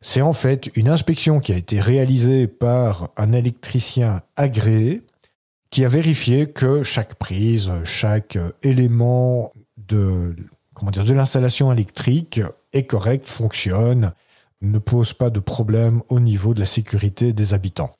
C'est 0.00 0.22
en 0.22 0.32
fait 0.32 0.70
une 0.76 0.88
inspection 0.88 1.40
qui 1.40 1.52
a 1.52 1.56
été 1.56 1.78
réalisée 1.78 2.46
par 2.46 3.10
un 3.18 3.32
électricien 3.32 4.22
agréé 4.36 5.02
qui 5.70 5.84
a 5.84 5.88
vérifié 5.88 6.50
que 6.50 6.82
chaque 6.82 7.14
prise, 7.14 7.70
chaque 7.84 8.36
élément 8.62 9.52
de, 9.76 10.34
comment 10.74 10.90
dire, 10.90 11.04
de 11.04 11.12
l'installation 11.12 11.72
électrique 11.72 12.40
est 12.72 12.84
correct, 12.84 13.26
fonctionne, 13.26 14.12
ne 14.62 14.78
pose 14.78 15.12
pas 15.12 15.30
de 15.30 15.40
problème 15.40 16.02
au 16.08 16.20
niveau 16.20 16.54
de 16.54 16.60
la 16.60 16.66
sécurité 16.66 17.32
des 17.32 17.54
habitants. 17.54 17.94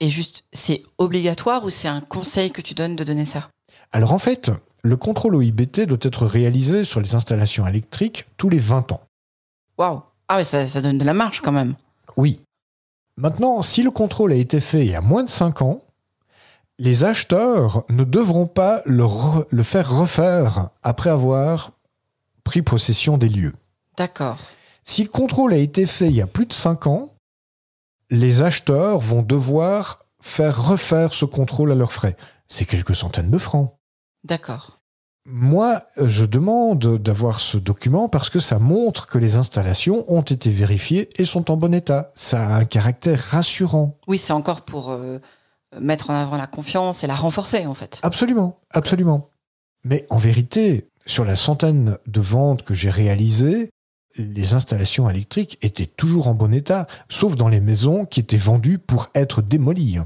Et 0.00 0.10
juste, 0.10 0.44
c'est 0.52 0.82
obligatoire 0.98 1.64
ou 1.64 1.70
c'est 1.70 1.88
un 1.88 2.00
conseil 2.00 2.50
que 2.50 2.60
tu 2.60 2.74
donnes 2.74 2.96
de 2.96 3.04
donner 3.04 3.24
ça? 3.24 3.48
Alors 3.92 4.12
en 4.12 4.18
fait, 4.18 4.50
le 4.82 4.96
contrôle 4.96 5.36
OIBT 5.36 5.86
doit 5.86 5.98
être 6.02 6.26
réalisé 6.26 6.84
sur 6.84 7.00
les 7.00 7.14
installations 7.14 7.66
électriques 7.66 8.26
tous 8.36 8.50
les 8.50 8.58
20 8.58 8.92
ans. 8.92 9.00
Waouh 9.78 10.02
Ah 10.28 10.36
oui, 10.36 10.44
ça, 10.44 10.66
ça 10.66 10.82
donne 10.82 10.98
de 10.98 11.04
la 11.04 11.14
marge 11.14 11.40
quand 11.40 11.52
même. 11.52 11.74
Oui. 12.16 12.40
Maintenant, 13.16 13.62
si 13.62 13.82
le 13.82 13.90
contrôle 13.90 14.32
a 14.32 14.36
été 14.36 14.60
fait 14.60 14.84
il 14.84 14.90
y 14.90 14.94
a 14.94 15.00
moins 15.00 15.24
de 15.24 15.30
5 15.30 15.62
ans, 15.62 15.82
les 16.78 17.04
acheteurs 17.04 17.84
ne 17.88 18.04
devront 18.04 18.46
pas 18.46 18.82
le, 18.84 19.04
re- 19.04 19.46
le 19.50 19.62
faire 19.62 19.90
refaire 19.90 20.70
après 20.82 21.10
avoir 21.10 21.72
pris 22.44 22.62
possession 22.62 23.18
des 23.18 23.28
lieux. 23.28 23.54
D'accord. 23.96 24.38
Si 24.84 25.02
le 25.02 25.08
contrôle 25.08 25.52
a 25.52 25.56
été 25.56 25.86
fait 25.86 26.06
il 26.08 26.14
y 26.16 26.22
a 26.22 26.26
plus 26.26 26.46
de 26.46 26.52
5 26.52 26.86
ans, 26.86 27.10
les 28.10 28.42
acheteurs 28.42 28.98
vont 29.00 29.22
devoir 29.22 30.04
faire 30.20 30.68
refaire 30.68 31.12
ce 31.12 31.24
contrôle 31.24 31.72
à 31.72 31.74
leurs 31.74 31.92
frais. 31.92 32.16
C'est 32.46 32.66
quelques 32.66 32.94
centaines 32.94 33.30
de 33.30 33.38
francs. 33.38 33.72
D'accord. 34.24 34.78
Moi, 35.28 35.82
je 36.00 36.24
demande 36.24 36.98
d'avoir 36.98 37.40
ce 37.40 37.56
document 37.56 38.08
parce 38.08 38.30
que 38.30 38.38
ça 38.38 38.60
montre 38.60 39.08
que 39.08 39.18
les 39.18 39.34
installations 39.34 40.04
ont 40.06 40.22
été 40.22 40.50
vérifiées 40.50 41.08
et 41.20 41.24
sont 41.24 41.50
en 41.50 41.56
bon 41.56 41.74
état. 41.74 42.12
Ça 42.14 42.46
a 42.46 42.54
un 42.58 42.64
caractère 42.64 43.18
rassurant. 43.20 43.98
Oui, 44.06 44.18
c'est 44.18 44.32
encore 44.32 44.60
pour 44.60 44.90
euh, 44.90 45.18
mettre 45.80 46.10
en 46.10 46.14
avant 46.14 46.36
la 46.36 46.46
confiance 46.46 47.04
et 47.04 47.06
la 47.06 47.14
renforcer 47.14 47.66
en 47.66 47.74
fait. 47.74 48.00
Absolument, 48.02 48.58
absolument. 48.70 49.30
Mais 49.84 50.06
en 50.10 50.18
vérité, 50.18 50.88
sur 51.06 51.24
la 51.24 51.36
centaine 51.36 51.98
de 52.06 52.20
ventes 52.20 52.62
que 52.62 52.74
j'ai 52.74 52.90
réalisées, 52.90 53.70
les 54.18 54.54
installations 54.54 55.08
électriques 55.08 55.58
étaient 55.62 55.86
toujours 55.86 56.28
en 56.28 56.34
bon 56.34 56.52
état, 56.52 56.86
sauf 57.08 57.36
dans 57.36 57.48
les 57.48 57.60
maisons 57.60 58.04
qui 58.04 58.20
étaient 58.20 58.36
vendues 58.36 58.78
pour 58.78 59.10
être 59.14 59.42
démolies. 59.42 59.98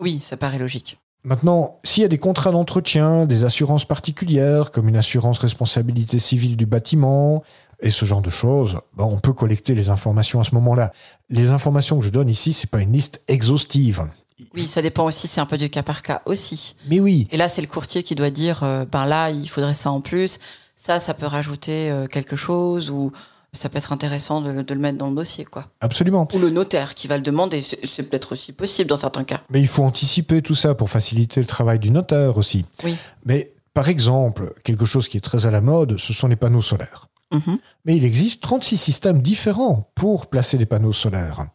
Oui, 0.00 0.20
ça 0.20 0.36
paraît 0.36 0.58
logique. 0.58 0.98
Maintenant, 1.24 1.80
s'il 1.82 2.02
y 2.02 2.06
a 2.06 2.08
des 2.08 2.18
contrats 2.18 2.52
d'entretien, 2.52 3.26
des 3.26 3.44
assurances 3.44 3.84
particulières, 3.84 4.70
comme 4.70 4.88
une 4.88 4.96
assurance 4.96 5.40
responsabilité 5.40 6.18
civile 6.18 6.56
du 6.56 6.64
bâtiment, 6.64 7.42
et 7.80 7.90
ce 7.90 8.04
genre 8.04 8.22
de 8.22 8.30
choses, 8.30 8.78
ben, 8.96 9.04
on 9.04 9.18
peut 9.18 9.32
collecter 9.32 9.74
les 9.74 9.88
informations 9.88 10.40
à 10.40 10.44
ce 10.44 10.54
moment-là. 10.54 10.92
Les 11.28 11.50
informations 11.50 11.98
que 11.98 12.04
je 12.04 12.10
donne 12.10 12.28
ici, 12.28 12.52
c'est 12.52 12.70
pas 12.70 12.80
une 12.80 12.92
liste 12.92 13.22
exhaustive. 13.28 14.04
Oui, 14.54 14.68
ça 14.68 14.82
dépend 14.82 15.04
aussi, 15.04 15.26
c'est 15.28 15.40
un 15.40 15.46
peu 15.46 15.58
du 15.58 15.68
cas 15.70 15.82
par 15.82 16.02
cas 16.02 16.22
aussi. 16.26 16.76
Mais 16.86 17.00
oui, 17.00 17.26
Et 17.32 17.36
là, 17.36 17.48
c'est 17.48 17.60
le 17.60 17.66
courtier 17.66 18.02
qui 18.02 18.14
doit 18.14 18.30
dire, 18.30 18.62
euh, 18.62 18.84
ben 18.84 19.04
là, 19.06 19.30
il 19.30 19.48
faudrait 19.48 19.74
ça 19.74 19.90
en 19.90 20.00
plus. 20.00 20.38
Ça, 20.76 21.00
ça 21.00 21.14
peut 21.14 21.26
rajouter 21.26 21.90
euh, 21.90 22.06
quelque 22.06 22.36
chose 22.36 22.90
ou 22.90 23.12
ça 23.52 23.68
peut 23.68 23.78
être 23.78 23.92
intéressant 23.92 24.40
de, 24.40 24.62
de 24.62 24.74
le 24.74 24.80
mettre 24.80 24.98
dans 24.98 25.08
le 25.08 25.16
dossier, 25.16 25.44
quoi. 25.44 25.66
absolument. 25.80 26.28
Ou 26.32 26.38
le 26.38 26.50
notaire 26.50 26.94
qui 26.94 27.08
va 27.08 27.16
le 27.16 27.22
demander. 27.22 27.62
C'est 27.62 28.02
peut-être 28.04 28.32
aussi 28.32 28.52
possible 28.52 28.88
dans 28.88 28.96
certains 28.96 29.24
cas. 29.24 29.40
Mais 29.50 29.60
il 29.60 29.66
faut 29.66 29.82
anticiper 29.82 30.42
tout 30.42 30.54
ça 30.54 30.74
pour 30.74 30.90
faciliter 30.90 31.40
le 31.40 31.46
travail 31.46 31.78
du 31.78 31.90
notaire 31.90 32.36
aussi. 32.36 32.64
Oui. 32.84 32.96
Mais 33.24 33.52
par 33.74 33.88
exemple, 33.88 34.52
quelque 34.64 34.84
chose 34.84 35.08
qui 35.08 35.16
est 35.16 35.20
très 35.22 35.46
à 35.46 35.50
la 35.50 35.60
mode, 35.60 35.98
ce 35.98 36.12
sont 36.12 36.28
les 36.28 36.36
panneaux 36.36 36.62
solaires. 36.62 37.06
Mhm. 37.32 37.58
Mais 37.84 37.96
il 37.96 38.04
existe 38.04 38.40
36 38.42 38.76
systèmes 38.76 39.20
différents 39.20 39.90
pour 39.94 40.28
placer 40.28 40.58
des 40.58 40.66
panneaux 40.66 40.92
solaires. 40.92 41.46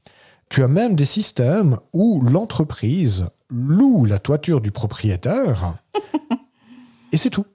Tu 0.53 0.61
as 0.61 0.67
même 0.67 0.93
des 0.93 1.03
systèmes 1.03 1.79
où 1.93 2.21
l'entreprise 2.21 3.25
loue 3.49 4.05
la 4.05 4.19
toiture 4.19 4.61
du 4.61 4.69
propriétaire 4.69 5.73
et 7.11 7.17
c'est 7.17 7.31
tout. 7.31 7.47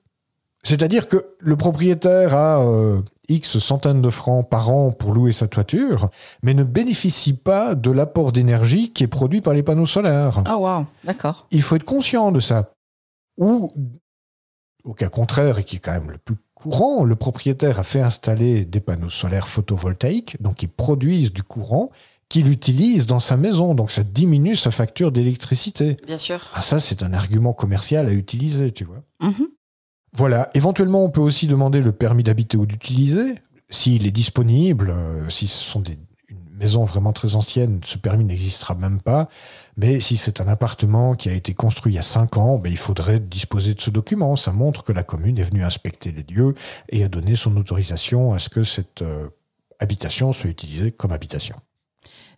C'est-à-dire 0.65 1.07
que 1.07 1.37
le 1.39 1.57
propriétaire 1.57 2.35
a 2.35 2.61
euh, 2.61 3.01
X 3.29 3.59
centaines 3.59 4.03
de 4.03 4.11
francs 4.11 4.51
par 4.51 4.71
an 4.71 4.91
pour 4.91 5.15
louer 5.15 5.31
sa 5.31 5.47
toiture, 5.47 6.11
mais 6.43 6.55
ne 6.55 6.65
bénéficie 6.65 7.35
pas 7.35 7.77
de 7.77 7.93
l'apport 7.93 8.33
d'énergie 8.33 8.93
qui 8.93 9.05
est 9.05 9.07
produit 9.07 9.43
par 9.43 9.55
les 9.55 9.63
panneaux 9.63 9.87
solaires. 9.87 10.43
Ah, 10.45 10.57
waouh, 10.57 10.85
d'accord. 11.05 11.47
Il 11.53 11.63
faut 11.63 11.77
être 11.77 11.85
conscient 11.85 12.33
de 12.33 12.41
ça. 12.41 12.73
Ou, 13.37 13.73
au 14.83 14.95
cas 14.95 15.09
contraire, 15.09 15.61
et 15.61 15.63
qui 15.63 15.77
est 15.77 15.79
quand 15.79 15.93
même 15.93 16.11
le 16.11 16.19
plus 16.19 16.35
courant, 16.55 17.05
le 17.05 17.15
propriétaire 17.15 17.79
a 17.79 17.85
fait 17.85 18.01
installer 18.01 18.65
des 18.65 18.81
panneaux 18.81 19.09
solaires 19.09 19.47
photovoltaïques, 19.47 20.43
donc 20.43 20.57
qui 20.57 20.67
produisent 20.67 21.33
du 21.33 21.45
courant, 21.45 21.93
qu'il 22.29 22.49
utilise 22.49 23.07
dans 23.07 23.21
sa 23.21 23.37
maison, 23.37 23.75
donc 23.75 23.91
ça 23.91 24.03
diminue 24.03 24.57
sa 24.57 24.71
facture 24.71 25.13
d'électricité. 25.13 25.97
Bien 26.07 26.19
sûr. 26.19 26.41
Ah, 26.53 26.61
ça, 26.61 26.79
c'est 26.79 27.03
un 27.03 27.13
argument 27.13 27.53
commercial 27.53 28.07
à 28.07 28.13
utiliser, 28.13 28.73
tu 28.73 28.85
vois. 28.85 29.03
Mhm. 29.21 29.49
Voilà. 30.13 30.51
Éventuellement, 30.55 31.05
on 31.05 31.11
peut 31.11 31.21
aussi 31.21 31.47
demander 31.47 31.81
le 31.81 31.93
permis 31.93 32.23
d'habiter 32.23 32.57
ou 32.57 32.67
d'utiliser. 32.67 33.35
S'il 33.71 34.07
est 34.07 34.11
disponible, 34.11 34.91
euh, 34.91 35.29
si 35.29 35.47
ce 35.47 35.63
sont 35.65 35.81
des, 35.81 35.99
une 36.29 36.57
maison 36.59 36.85
vraiment 36.85 37.13
très 37.13 37.35
ancienne, 37.35 37.81
ce 37.85 37.99
permis 37.99 38.25
n'existera 38.25 38.75
même 38.75 39.01
pas. 39.01 39.29
Mais 39.77 40.01
si 40.01 40.17
c'est 40.17 40.41
un 40.41 40.49
appartement 40.49 41.15
qui 41.15 41.29
a 41.29 41.33
été 41.33 41.55
construit 41.55 41.93
il 41.93 41.97
y 41.97 42.01
a 42.01 42.03
5 42.03 42.37
ans, 42.37 42.59
ben, 42.59 42.71
il 42.71 42.79
faudrait 42.79 43.21
disposer 43.21 43.75
de 43.75 43.81
ce 43.81 43.91
document. 43.91 44.37
Ça 44.37 44.53
montre 44.53 44.83
que 44.83 44.93
la 44.93 45.03
commune 45.03 45.39
est 45.39 45.45
venue 45.45 45.65
inspecter 45.65 46.13
les 46.13 46.25
lieux 46.35 46.55
et 46.89 47.05
a 47.05 47.09
donné 47.09 47.37
son 47.37 47.57
autorisation 47.57 48.35
à 48.35 48.39
ce 48.39 48.49
que 48.49 48.65
cette 48.65 49.03
euh, 49.03 49.29
habitation 49.79 50.33
soit 50.33 50.51
utilisée 50.51 50.91
comme 50.91 51.13
habitation. 51.13 51.57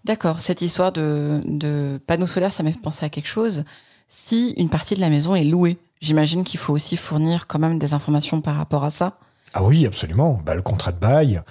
D'accord. 0.05 0.41
Cette 0.41 0.63
histoire 0.63 0.93
de, 0.93 1.43
de 1.45 2.01
panneaux 2.07 2.27
solaires, 2.27 2.53
ça 2.53 2.63
m'a 2.63 2.73
fait 2.73 2.81
penser 2.81 3.05
à 3.05 3.09
quelque 3.09 3.29
chose. 3.29 3.65
Si 4.09 4.51
une 4.57 4.69
partie 4.69 4.95
de 4.95 5.01
la 5.01 5.11
maison 5.11 5.35
est 5.35 5.45
louée, 5.45 5.79
j'imagine 6.01 6.45
qu'il 6.45 6.59
faut 6.59 6.73
aussi 6.73 6.97
fournir 6.97 7.47
quand 7.47 7.59
même 7.59 7.79
des 7.79 7.95
informations 7.95 8.41
par 8.41 8.57
rapport 8.57 8.85
à 8.85 8.91
ça. 8.91 9.19
Ah 9.53 9.65
oui, 9.65 9.87
absolument. 9.87 10.41
Bah, 10.45 10.55
le 10.55 10.63
contrat 10.63 10.93
de 10.93 10.99
bail 10.99 11.43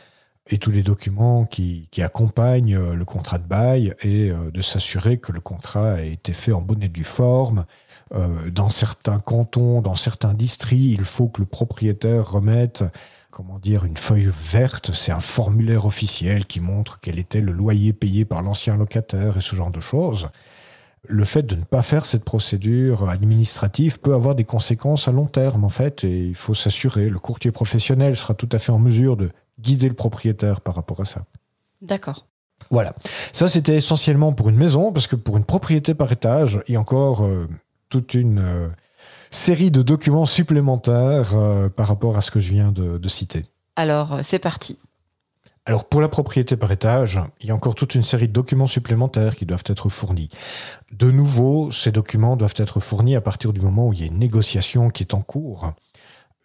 et 0.48 0.58
tous 0.58 0.72
les 0.72 0.84
documents 0.84 1.46
qui, 1.46 1.88
accompagnent 2.00 2.76
euh, 2.76 2.96
le 2.96 3.06
contrat 3.06 3.38
de 3.38 3.48
bail 3.48 3.94
et 4.02 4.32
euh, 4.32 4.52
de 4.52 4.62
s'assurer 4.62 5.18
que 5.18 5.32
le 5.32 5.42
contrat 5.42 5.94
a 5.94 6.02
été 6.02 6.34
fait 6.34 6.52
en 6.52 6.62
bonne 6.62 6.82
et 6.82 6.90
due 6.90 7.04
forme. 7.04 7.66
Euh, 8.14 8.50
dans 8.50 8.70
certains 8.70 9.20
cantons, 9.20 9.82
dans 9.82 9.96
certains 9.96 10.34
districts, 10.34 11.00
il 11.00 11.06
faut 11.06 11.28
que 11.28 11.42
le 11.42 11.48
propriétaire 11.48 12.32
remette 12.32 12.84
comment 13.40 13.58
dire, 13.58 13.86
une 13.86 13.96
feuille 13.96 14.30
verte, 14.52 14.92
c'est 14.94 15.14
un 15.14 15.22
formulaire 15.22 15.86
officiel 15.86 16.46
qui 16.46 16.60
montre 16.60 17.00
quel 17.00 17.18
était 17.18 17.40
le 17.40 17.54
loyer 17.54 17.94
payé 17.94 18.26
par 18.26 18.42
l'ancien 18.42 18.76
locataire 18.76 19.38
et 19.38 19.40
ce 19.40 19.56
genre 19.56 19.72
de 19.72 19.80
choses. 19.80 20.28
Le 21.08 21.24
fait 21.24 21.44
de 21.44 21.56
ne 21.56 21.64
pas 21.64 21.82
faire 21.82 22.06
cette 22.06 22.26
procédure 22.26 23.08
administrative 23.08 24.02
peut 24.02 24.14
avoir 24.14 24.36
des 24.36 24.44
conséquences 24.44 25.08
à 25.08 25.14
long 25.14 25.26
terme, 25.26 25.64
en 25.64 25.70
fait, 25.70 26.04
et 26.04 26.26
il 26.26 26.36
faut 26.36 26.54
s'assurer. 26.54 27.08
Le 27.08 27.18
courtier 27.18 27.54
professionnel 27.54 28.18
sera 28.18 28.34
tout 28.34 28.50
à 28.52 28.60
fait 28.60 28.74
en 28.74 28.80
mesure 28.80 29.16
de 29.16 29.30
guider 29.58 29.88
le 29.88 29.96
propriétaire 29.96 30.60
par 30.60 30.76
rapport 30.76 31.00
à 31.00 31.06
ça. 31.06 31.24
D'accord. 31.82 32.26
Voilà. 32.72 32.94
Ça, 33.32 33.48
c'était 33.48 33.78
essentiellement 33.78 34.34
pour 34.34 34.50
une 34.50 34.58
maison, 34.58 34.92
parce 34.92 35.08
que 35.08 35.16
pour 35.16 35.38
une 35.38 35.46
propriété 35.46 35.94
par 35.94 36.12
étage, 36.12 36.60
il 36.68 36.74
y 36.74 36.76
a 36.76 36.82
encore 36.82 37.24
euh, 37.24 37.48
toute 37.88 38.16
une 38.16 38.40
euh, 38.40 38.68
série 39.32 39.72
de 39.72 39.82
documents 39.82 40.26
supplémentaires 40.26 41.36
euh, 41.36 41.70
par 41.70 41.88
rapport 41.88 42.18
à 42.18 42.22
ce 42.22 42.32
que 42.32 42.40
je 42.40 42.52
viens 42.52 42.72
de, 42.72 42.98
de 42.98 43.08
citer. 43.08 43.46
Alors, 43.76 44.14
euh, 44.14 44.20
c'est 44.24 44.40
parti. 44.40 44.78
Alors 45.66 45.86
pour 45.86 46.02
la 46.02 46.08
propriété 46.08 46.58
par 46.58 46.72
étage, 46.72 47.20
il 47.42 47.48
y 47.48 47.52
a 47.52 47.56
encore 47.56 47.76
toute 47.76 47.94
une 47.94 48.04
série 48.04 48.28
de 48.28 48.34
documents 48.34 48.66
supplémentaires 48.66 49.36
qui 49.36 49.46
doivent 49.46 49.66
être 49.68 49.88
fournis. 49.90 50.30
De 50.92 51.12
nouveau, 51.12 51.72
ces 51.72 51.92
documents 51.92 52.38
doivent 52.38 52.56
être 52.58 52.80
fournis 52.80 53.16
à 53.16 53.22
partir 53.22 53.54
du 53.54 53.62
moment 53.62 53.88
où 53.88 53.94
il 53.94 54.00
y 54.00 54.04
a 54.04 54.08
une 54.08 54.18
négociation 54.18 54.90
qui 54.90 55.04
est 55.04 55.14
en 55.14 55.22
cours. 55.22 55.74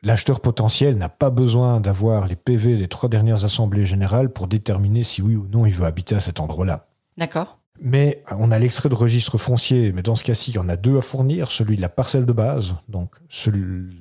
L'acheteur 0.03 0.41
potentiel 0.41 0.99
n'a 0.99 1.09
pas 1.09 1.31
besoin 1.31 1.81
d'avoir 1.81 2.27
les 2.27 2.37
PV 2.37 2.77
des 2.77 2.89
trois 2.89 3.09
dernières 3.09 3.47
assemblées 3.47 3.87
générales 3.87 4.31
pour 4.31 4.47
déterminer 4.47 5.03
si 5.03 5.23
oui 5.23 5.37
ou 5.37 5.47
non 5.47 5.65
il 5.65 5.73
veut 5.73 5.87
habiter 5.87 6.15
à 6.15 6.21
cet 6.21 6.39
endroit-là. 6.41 6.89
D'accord. 7.17 7.59
Mais 7.81 8.23
on 8.31 8.51
a 8.53 8.59
l'extrait 8.59 8.89
de 8.89 8.95
registre 8.95 9.37
foncier, 9.37 9.93
mais 9.93 10.03
dans 10.03 10.17
ce 10.17 10.25
cas-ci, 10.25 10.53
il 10.53 10.55
y 10.55 10.59
en 10.59 10.69
a 10.69 10.77
deux 10.77 10.97
à 10.97 11.01
fournir, 11.01 11.51
celui 11.51 11.77
de 11.77 11.81
la 11.83 11.89
parcelle 11.89 12.25
de 12.25 12.33
base, 12.33 12.75
donc 12.89 13.17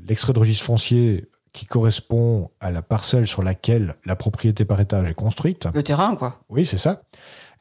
l'extrait 0.07 0.33
de 0.33 0.39
registre 0.39 0.63
foncier 0.63 1.27
qui 1.53 1.65
correspond 1.65 2.49
à 2.59 2.71
la 2.71 2.81
parcelle 2.81 3.27
sur 3.27 3.43
laquelle 3.43 3.95
la 4.05 4.15
propriété 4.15 4.65
par 4.65 4.79
étage 4.79 5.09
est 5.09 5.13
construite. 5.13 5.67
Le 5.73 5.83
terrain, 5.83 6.15
quoi. 6.15 6.39
Oui, 6.49 6.65
c'est 6.65 6.77
ça. 6.77 7.03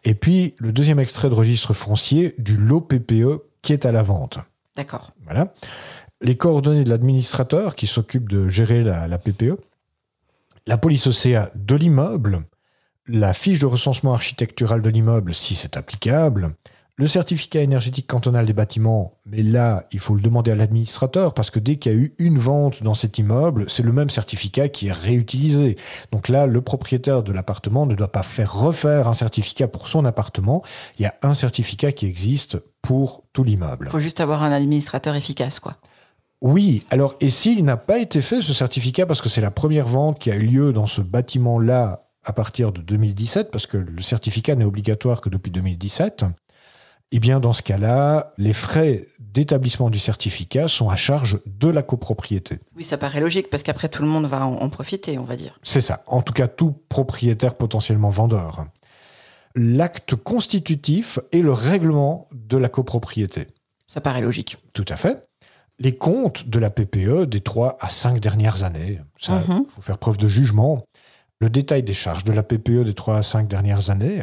Et 0.04 0.14
puis 0.14 0.54
le 0.58 0.72
deuxième 0.72 0.98
extrait 0.98 1.28
de 1.28 1.34
registre 1.34 1.74
foncier 1.74 2.34
du 2.38 2.56
lot 2.56 2.80
PPE 2.80 3.42
qui 3.60 3.72
est 3.72 3.86
à 3.86 3.92
la 3.92 4.02
vente. 4.02 4.38
D'accord. 4.76 5.12
Voilà. 5.24 5.52
Les 6.20 6.36
coordonnées 6.36 6.84
de 6.84 6.88
l'administrateur 6.88 7.76
qui 7.76 7.86
s'occupe 7.86 8.28
de 8.28 8.48
gérer 8.48 8.82
la, 8.82 9.06
la 9.06 9.18
PPE. 9.18 9.58
La 10.66 10.78
police 10.78 11.06
OCA 11.06 11.50
de 11.54 11.74
l'immeuble. 11.74 12.42
La 13.08 13.34
fiche 13.34 13.58
de 13.58 13.66
recensement 13.66 14.14
architectural 14.14 14.80
de 14.80 14.88
l'immeuble 14.88 15.34
si 15.34 15.56
c'est 15.56 15.76
applicable. 15.76 16.54
Le 16.96 17.08
certificat 17.08 17.60
énergétique 17.60 18.06
cantonal 18.06 18.46
des 18.46 18.52
bâtiments, 18.52 19.18
mais 19.26 19.42
là, 19.42 19.86
il 19.90 19.98
faut 19.98 20.14
le 20.14 20.20
demander 20.20 20.52
à 20.52 20.54
l'administrateur 20.54 21.34
parce 21.34 21.50
que 21.50 21.58
dès 21.58 21.76
qu'il 21.76 21.92
y 21.92 21.94
a 21.96 21.98
eu 21.98 22.14
une 22.18 22.38
vente 22.38 22.82
dans 22.84 22.94
cet 22.94 23.18
immeuble, 23.18 23.64
c'est 23.68 23.82
le 23.82 23.92
même 23.92 24.10
certificat 24.10 24.68
qui 24.68 24.86
est 24.86 24.92
réutilisé. 24.92 25.76
Donc 26.12 26.28
là, 26.28 26.46
le 26.46 26.60
propriétaire 26.60 27.24
de 27.24 27.32
l'appartement 27.32 27.86
ne 27.86 27.94
doit 27.96 28.12
pas 28.12 28.22
faire 28.22 28.54
refaire 28.54 29.08
un 29.08 29.14
certificat 29.14 29.66
pour 29.66 29.88
son 29.88 30.04
appartement. 30.04 30.62
Il 30.98 31.02
y 31.02 31.06
a 31.06 31.14
un 31.22 31.34
certificat 31.34 31.90
qui 31.90 32.06
existe 32.06 32.58
pour 32.82 33.24
tout 33.32 33.42
l'immeuble. 33.42 33.86
Il 33.88 33.90
faut 33.90 33.98
juste 33.98 34.20
avoir 34.20 34.44
un 34.44 34.52
administrateur 34.52 35.16
efficace, 35.16 35.58
quoi. 35.58 35.78
Oui, 36.42 36.84
alors 36.90 37.16
et 37.20 37.30
s'il 37.30 37.64
n'a 37.64 37.76
pas 37.76 37.98
été 37.98 38.20
fait 38.20 38.42
ce 38.42 38.52
certificat 38.52 39.06
parce 39.06 39.22
que 39.22 39.28
c'est 39.28 39.40
la 39.40 39.50
première 39.50 39.88
vente 39.88 40.18
qui 40.18 40.30
a 40.30 40.36
eu 40.36 40.46
lieu 40.46 40.72
dans 40.72 40.86
ce 40.86 41.00
bâtiment-là 41.00 42.11
à 42.24 42.32
partir 42.32 42.72
de 42.72 42.80
2017, 42.80 43.50
parce 43.50 43.66
que 43.66 43.76
le 43.76 44.02
certificat 44.02 44.54
n'est 44.54 44.64
obligatoire 44.64 45.20
que 45.20 45.28
depuis 45.28 45.50
2017, 45.50 46.24
eh 47.14 47.18
bien, 47.18 47.40
dans 47.40 47.52
ce 47.52 47.62
cas-là, 47.62 48.32
les 48.38 48.54
frais 48.54 49.06
d'établissement 49.18 49.90
du 49.90 49.98
certificat 49.98 50.66
sont 50.66 50.88
à 50.88 50.96
charge 50.96 51.40
de 51.46 51.68
la 51.68 51.82
copropriété. 51.82 52.58
Oui, 52.74 52.84
ça 52.84 52.96
paraît 52.96 53.20
logique, 53.20 53.50
parce 53.50 53.62
qu'après, 53.62 53.90
tout 53.90 54.02
le 54.02 54.08
monde 54.08 54.24
va 54.24 54.46
en, 54.46 54.68
profiter, 54.70 55.18
on 55.18 55.24
va 55.24 55.36
dire. 55.36 55.58
C'est 55.62 55.82
ça. 55.82 56.02
En 56.06 56.22
tout 56.22 56.32
cas, 56.32 56.48
tout 56.48 56.72
propriétaire 56.88 57.54
potentiellement 57.54 58.10
vendeur. 58.10 58.64
L'acte 59.54 60.14
constitutif 60.14 61.18
est 61.32 61.42
le 61.42 61.52
règlement 61.52 62.28
de 62.32 62.56
la 62.56 62.70
copropriété. 62.70 63.46
Ça 63.86 64.00
paraît 64.00 64.22
logique. 64.22 64.56
Tout 64.72 64.86
à 64.88 64.96
fait. 64.96 65.26
Les 65.78 65.94
comptes 65.96 66.48
de 66.48 66.58
la 66.58 66.70
PPE 66.70 67.26
des 67.26 67.40
trois 67.40 67.76
à 67.80 67.90
cinq 67.90 68.20
dernières 68.20 68.62
années, 68.62 69.00
ça, 69.18 69.42
il 69.46 69.54
mhm. 69.54 69.64
faut 69.66 69.82
faire 69.82 69.98
preuve 69.98 70.16
de 70.16 70.28
jugement. 70.28 70.82
Le 71.42 71.50
détail 71.50 71.82
des 71.82 71.92
charges 71.92 72.22
de 72.22 72.30
la 72.30 72.44
PPE 72.44 72.84
des 72.84 72.94
trois 72.94 73.16
à 73.16 73.22
cinq 73.24 73.48
dernières 73.48 73.90
années, 73.90 74.22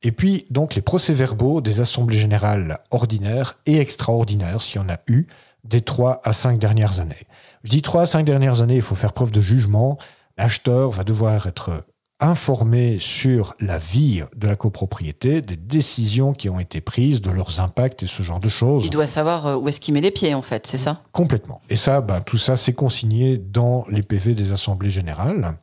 et 0.00 0.10
puis, 0.10 0.46
donc, 0.48 0.74
les 0.74 0.80
procès-verbaux 0.80 1.60
des 1.60 1.80
assemblées 1.80 2.16
générales 2.16 2.78
ordinaires 2.90 3.58
et 3.66 3.78
extraordinaires, 3.78 4.62
s'il 4.62 4.80
y 4.80 4.84
en 4.84 4.88
a 4.88 4.96
eu, 5.06 5.26
des 5.64 5.82
trois 5.82 6.22
à 6.24 6.32
cinq 6.32 6.58
dernières 6.58 6.98
années. 6.98 7.26
Je 7.62 7.70
dis 7.70 7.82
trois 7.82 8.02
à 8.02 8.06
cinq 8.06 8.24
dernières 8.24 8.62
années, 8.62 8.76
il 8.76 8.82
faut 8.82 8.94
faire 8.94 9.12
preuve 9.12 9.32
de 9.32 9.42
jugement. 9.42 9.98
L'acheteur 10.38 10.92
va 10.92 11.04
devoir 11.04 11.46
être 11.46 11.84
informé 12.20 12.96
sur 13.00 13.52
la 13.60 13.78
vie 13.78 14.22
de 14.34 14.48
la 14.48 14.56
copropriété, 14.56 15.42
des 15.42 15.56
décisions 15.56 16.32
qui 16.32 16.48
ont 16.48 16.58
été 16.58 16.80
prises, 16.80 17.20
de 17.20 17.30
leurs 17.30 17.60
impacts 17.60 18.02
et 18.02 18.06
ce 18.06 18.22
genre 18.22 18.40
de 18.40 18.48
choses. 18.48 18.86
Il 18.86 18.90
doit 18.90 19.06
savoir 19.06 19.46
euh, 19.46 19.56
où 19.56 19.68
est-ce 19.68 19.80
qu'il 19.80 19.92
met 19.92 20.00
les 20.00 20.10
pieds, 20.10 20.32
en 20.32 20.40
fait, 20.40 20.66
c'est 20.66 20.78
ça? 20.78 21.02
Complètement. 21.12 21.60
Et 21.68 21.76
ça, 21.76 22.00
ben, 22.00 22.20
tout 22.20 22.38
ça, 22.38 22.56
c'est 22.56 22.72
consigné 22.72 23.36
dans 23.36 23.84
les 23.90 24.02
PV 24.02 24.34
des 24.34 24.52
assemblées 24.52 24.90
générales. 24.90 25.58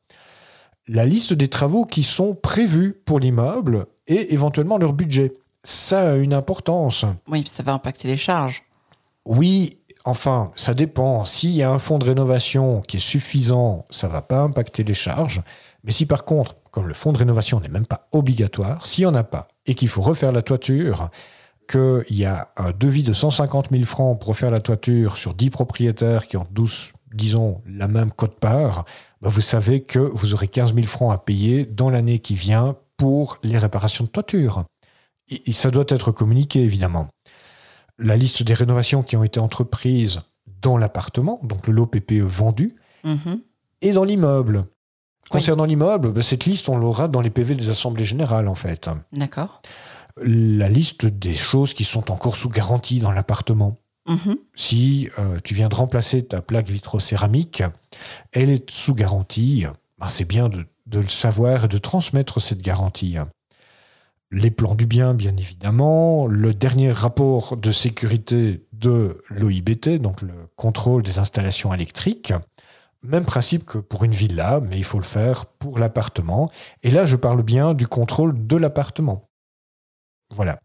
La 0.89 1.05
liste 1.05 1.31
des 1.31 1.47
travaux 1.47 1.85
qui 1.85 2.03
sont 2.03 2.35
prévus 2.35 3.01
pour 3.05 3.19
l'immeuble 3.19 3.85
et 4.05 4.33
éventuellement 4.33 4.77
leur 4.77 4.91
budget. 4.91 5.33
Ça 5.63 6.11
a 6.11 6.15
une 6.17 6.33
importance. 6.33 7.05
Oui, 7.29 7.45
ça 7.47 7.63
va 7.63 7.71
impacter 7.71 8.09
les 8.09 8.17
charges. 8.17 8.63
Oui, 9.23 9.77
enfin, 10.03 10.49
ça 10.57 10.73
dépend. 10.73 11.23
S'il 11.23 11.51
y 11.51 11.63
a 11.63 11.71
un 11.71 11.79
fonds 11.79 11.99
de 11.99 12.05
rénovation 12.05 12.81
qui 12.81 12.97
est 12.97 12.99
suffisant, 12.99 13.85
ça 13.91 14.09
va 14.09 14.21
pas 14.21 14.39
impacter 14.41 14.83
les 14.83 14.93
charges. 14.93 15.41
Mais 15.85 15.93
si 15.93 16.05
par 16.05 16.25
contre, 16.25 16.57
comme 16.71 16.89
le 16.89 16.93
fonds 16.93 17.13
de 17.13 17.17
rénovation 17.17 17.61
n'est 17.61 17.69
même 17.69 17.85
pas 17.85 18.09
obligatoire, 18.11 18.85
s'il 18.85 19.05
n'y 19.05 19.11
en 19.11 19.15
a 19.15 19.23
pas 19.23 19.47
et 19.65 19.75
qu'il 19.75 19.87
faut 19.87 20.01
refaire 20.01 20.33
la 20.33 20.41
toiture, 20.41 21.09
qu'il 21.69 22.03
y 22.09 22.25
a 22.25 22.49
un 22.57 22.71
devis 22.71 23.03
de 23.03 23.13
150 23.13 23.69
000 23.71 23.85
francs 23.85 24.19
pour 24.19 24.29
refaire 24.29 24.51
la 24.51 24.59
toiture 24.59 25.15
sur 25.15 25.33
10 25.33 25.49
propriétaires 25.49 26.27
qui 26.27 26.35
ont 26.35 26.47
12, 26.51 26.91
disons, 27.13 27.61
la 27.65 27.87
même 27.87 28.11
cote-part, 28.11 28.83
bah, 29.24 29.30
vous 29.30 29.42
savez 29.42 29.82
que 29.82 30.00
vous 30.00 30.34
aurez 30.34 30.50
15 30.50 30.75
000 30.75 30.86
francs 30.86 31.13
à 31.13 31.18
payer 31.18 31.65
dans 31.65 31.89
l'année 31.89 32.20
qui 32.20 32.36
vient 32.36 32.75
pour 32.98 33.38
les 33.42 33.58
réparations 33.58 34.03
de 34.03 34.10
toiture. 34.10 34.65
Et, 35.30 35.53
ça 35.53 35.72
doit 35.72 35.86
être 35.88 36.12
communiqué, 36.12 36.62
évidemment. 36.62 37.08
La 37.98 38.18
liste 38.18 38.44
des 38.44 38.53
rénovations 38.53 39.01
qui 39.01 39.15
ont 39.15 39.24
été 39.24 39.39
entreprises 39.39 40.20
dans 40.62 40.77
l'appartement, 40.77 41.39
donc 41.44 41.68
le 41.68 41.74
lot 41.74 41.86
PPE 41.86 42.22
vendu, 42.22 42.75
mhm. 43.06 43.42
et 43.82 43.94
dans 43.94 44.03
l'immeuble. 44.03 44.65
Concernant 45.30 45.63
l'immeuble, 45.63 46.12
bah, 46.12 46.22
cette 46.22 46.44
liste, 46.44 46.68
on 46.68 46.75
l'aura 46.75 47.08
dans 47.08 47.22
les 47.22 47.30
PV 47.30 47.56
des 47.56 47.70
assemblées 47.70 48.03
générales, 48.03 48.50
en 48.50 48.56
fait. 48.56 48.89
D'accord. 49.13 49.62
La 50.18 50.68
liste 50.68 51.06
des 51.06 51.34
choses 51.34 51.74
qui 51.74 51.86
sont 51.86 52.12
encore 52.12 52.36
sous 52.36 52.50
garantie 52.50 53.00
dans 53.00 53.12
l'appartement. 53.12 53.74
Mhm. 54.07 54.35
Si 54.55 55.09
euh, 55.18 55.39
tu 55.44 55.53
viens 55.53 55.70
de 55.70 55.75
remplacer 55.75 56.25
ta 56.25 56.42
plaque 56.42 56.70
vitrocéramique, 56.70 57.63
elle 58.33 58.50
est 58.50 58.70
sous 58.70 58.94
garantie. 58.94 59.66
Ben, 59.98 60.09
c'est 60.09 60.25
bien 60.27 60.50
de 60.50 60.66
de 60.85 61.00
le 61.00 61.09
savoir 61.09 61.66
et 61.66 61.68
de 61.68 61.77
transmettre 61.77 62.42
cette 62.42 62.61
garantie. 62.61 63.18
Les 64.31 64.51
plans 64.51 64.75
du 64.75 64.85
bien, 64.85 65.13
bien 65.13 65.35
évidemment, 65.37 66.27
le 66.27 66.53
dernier 66.53 66.92
rapport 66.92 67.55
de 67.55 67.72
sécurité 67.72 68.66
de 68.74 69.22
l'OIBT, 69.29 70.00
donc 70.00 70.22
le 70.22 70.33
contrôle 70.55 71.03
des 71.03 71.20
installations 71.20 71.74
électriques. 71.74 72.33
Même 73.03 73.25
principe 73.25 73.66
que 73.66 73.77
pour 73.77 74.03
une 74.05 74.13
villa, 74.13 74.61
mais 74.61 74.77
il 74.77 74.83
faut 74.83 74.98
le 74.98 75.03
faire 75.03 75.46
pour 75.46 75.77
l'appartement. 75.77 76.50
Et 76.83 76.92
là, 76.92 77.05
je 77.05 77.18
parle 77.18 77.44
bien 77.44 77.74
du 77.74 77.85
contrôle 77.85 78.48
de 78.48 78.55
l'appartement. 78.55 79.29
Voilà. 80.31 80.57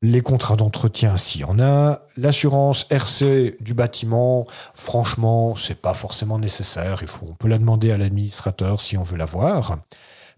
Les 0.00 0.20
contrats 0.20 0.56
d'entretien, 0.56 1.16
s'il 1.16 1.40
y 1.40 1.44
en 1.44 1.58
a. 1.58 2.02
L'assurance 2.16 2.86
RC 2.88 3.56
du 3.60 3.74
bâtiment, 3.74 4.44
franchement, 4.74 5.56
c'est 5.56 5.80
pas 5.80 5.94
forcément 5.94 6.38
nécessaire. 6.38 7.02
On 7.22 7.34
peut 7.34 7.48
la 7.48 7.58
demander 7.58 7.90
à 7.90 7.98
l'administrateur 7.98 8.80
si 8.80 8.96
on 8.96 9.02
veut 9.02 9.16
l'avoir. 9.16 9.78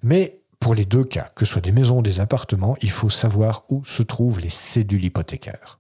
Mais 0.03 0.41
pour 0.61 0.75
les 0.75 0.87
deux 0.87 1.05
cas, 1.05 1.31
que 1.35 1.45
ce 1.45 1.53
soit 1.53 1.61
des 1.61 1.73
maisons 1.73 1.99
ou 1.99 2.03
des 2.03 2.21
appartements, 2.21 2.77
il 2.81 2.91
faut 2.91 3.11
savoir 3.11 3.65
où 3.69 3.85
se 3.85 4.03
trouvent 4.03 4.41
les 4.41 4.51
cédules 4.51 5.05
hypothécaires. 5.05 5.79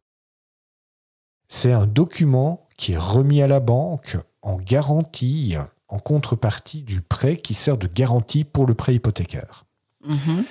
C'est 1.48 1.72
un 1.72 1.86
document 1.86 2.68
qui 2.76 2.92
est 2.92 2.98
remis 2.98 3.40
à 3.40 3.46
la 3.46 3.60
banque 3.60 4.18
en 4.42 4.56
garantie, 4.56 5.56
en 5.88 5.98
contrepartie 5.98 6.82
du 6.82 7.00
prêt 7.00 7.38
qui 7.38 7.54
sert 7.54 7.78
de 7.78 7.86
garantie 7.86 8.44
pour 8.44 8.66
le 8.66 8.74
prêt 8.74 8.94
hypothécaire. 8.94 9.64
Mm-hmm. 10.06 10.44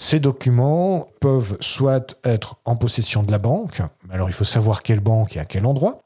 Ces 0.00 0.18
documents 0.18 1.08
peuvent 1.20 1.58
soit 1.60 2.18
être 2.24 2.56
en 2.64 2.74
possession 2.74 3.22
de 3.22 3.30
la 3.30 3.36
banque, 3.36 3.82
alors 4.08 4.30
il 4.30 4.32
faut 4.32 4.44
savoir 4.44 4.82
quelle 4.82 5.00
banque 5.00 5.36
et 5.36 5.40
à 5.40 5.44
quel 5.44 5.66
endroit, 5.66 6.00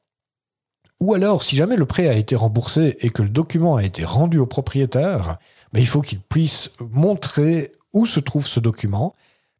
ou 0.99 1.15
alors 1.15 1.45
si 1.45 1.55
jamais 1.55 1.77
le 1.77 1.87
prêt 1.87 2.09
a 2.09 2.15
été 2.15 2.35
remboursé 2.35 2.97
et 3.03 3.11
que 3.11 3.23
le 3.23 3.29
document 3.29 3.77
a 3.77 3.85
été 3.85 4.05
rendu 4.05 4.41
au 4.41 4.47
propriétaire, 4.47 5.39
ben, 5.73 5.79
il 5.79 5.87
faut 5.87 6.01
qu'il 6.01 6.19
puisse 6.19 6.73
montrer 6.91 7.71
où 7.93 8.05
se 8.05 8.19
trouve 8.19 8.49
ce 8.49 8.59
document, 8.59 9.15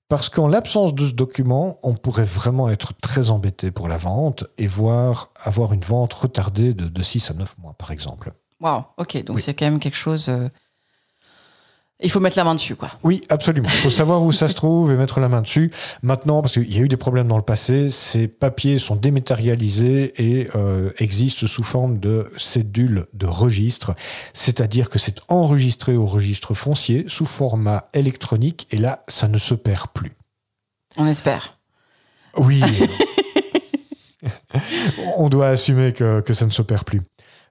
parce 0.09 0.29
qu'en 0.31 0.49
l'absence 0.49 0.97
de 0.97 1.07
ce 1.07 1.15
document, 1.15 1.79
on 1.85 1.95
pourrait 1.95 2.25
vraiment 2.25 2.69
être 2.69 2.93
très 2.93 3.31
embêté 3.31 3.71
pour 3.71 3.87
la 3.87 3.99
vente 3.99 4.47
et 4.59 4.67
voir 4.67 5.31
avoir 5.45 5.73
une 5.73 5.83
vente 5.83 6.13
retardée 6.13 6.75
de, 6.75 7.03
6 7.03 7.31
à 7.31 7.35
9 7.35 7.59
mois, 7.59 7.75
par 7.75 7.93
exemple. 7.93 8.33
Waouh, 8.59 8.83
ok, 8.99 9.23
donc 9.23 9.39
c'est 9.39 9.55
quand 9.55 9.67
même 9.67 9.79
quelque 9.79 9.95
chose 9.95 10.29
euh, 10.29 10.49
il 12.03 12.11
faut 12.11 12.19
mettre 12.19 12.37
la 12.37 12.45
main 12.45 12.55
dessus, 12.55 12.75
quoi. 12.75 12.91
Oui, 13.05 13.21
absolument. 13.29 13.69
Il 13.73 13.79
faut 13.79 13.91
savoir 13.91 14.23
où 14.23 14.33
ça 14.33 14.49
se 14.49 14.55
trouve 14.55 14.91
et 14.91 14.97
mettre 14.97 15.21
la 15.21 15.29
main 15.29 15.43
dessus. 15.43 15.71
Maintenant, 16.03 16.43
parce 16.43 16.55
qu'il 16.55 16.75
y 16.75 16.79
a 16.79 16.83
eu 16.83 16.89
des 16.89 16.97
problèmes 16.97 17.29
dans 17.29 17.37
le 17.37 17.43
passé, 17.45 17.91
ces 17.91 18.27
papiers 18.27 18.79
sont 18.79 18.97
dématérialisés 18.97 20.13
et 20.23 20.49
euh, 20.57 20.91
existent 20.99 21.47
sous 21.47 21.63
forme 21.63 22.01
de 22.01 22.31
cédules 22.37 23.07
de 23.13 23.27
registre. 23.27 23.95
C'est-à-dire 24.33 24.91
que 24.91 24.99
c'est 24.99 25.21
enregistré 25.29 25.97
au 25.97 26.07
registre 26.07 26.53
foncier 26.53 27.05
sous 27.07 27.27
format 27.27 27.89
électronique 27.95 28.67
et 28.73 28.77
là, 28.77 29.05
ça 29.07 29.29
ne 29.29 29.39
se 29.39 29.55
perd 29.55 29.87
plus. 29.95 30.13
On 30.97 31.07
espère. 31.07 31.59
Oui. 32.37 32.61
on 35.17 35.29
doit 35.29 35.49
assumer 35.49 35.93
que, 35.93 36.21
que 36.23 36.35
ça 36.35 36.45
ne 36.45 36.51
se 36.51 36.63
perd 36.63 36.85
plus. 36.85 37.03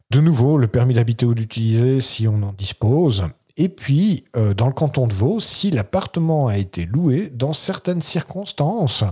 De 0.09 0.19
nouveau, 0.19 0.57
le 0.57 0.67
permis 0.67 0.93
d'habiter 0.93 1.25
ou 1.25 1.33
d'utiliser, 1.33 2.01
si 2.01 2.27
on 2.27 2.43
en 2.43 2.51
dispose, 2.53 3.23
et 3.55 3.69
puis, 3.69 4.23
euh, 4.35 4.53
dans 4.53 4.67
le 4.67 4.73
canton 4.73 5.07
de 5.07 5.13
Vaud, 5.13 5.39
si 5.39 5.69
l'appartement 5.69 6.47
a 6.47 6.57
été 6.57 6.85
loué, 6.85 7.29
dans 7.29 7.53
certaines 7.53 8.01
circonstances, 8.01 9.03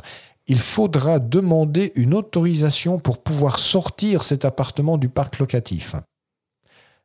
il 0.47 0.59
faudra 0.59 1.19
demander 1.19 1.91
une 1.95 2.13
autorisation 2.13 2.97
pour 2.97 3.19
pouvoir 3.19 3.59
sortir 3.59 4.23
cet 4.23 4.43
appartement 4.43 4.97
du 4.97 5.09
parc 5.09 5.37
locatif. 5.37 5.95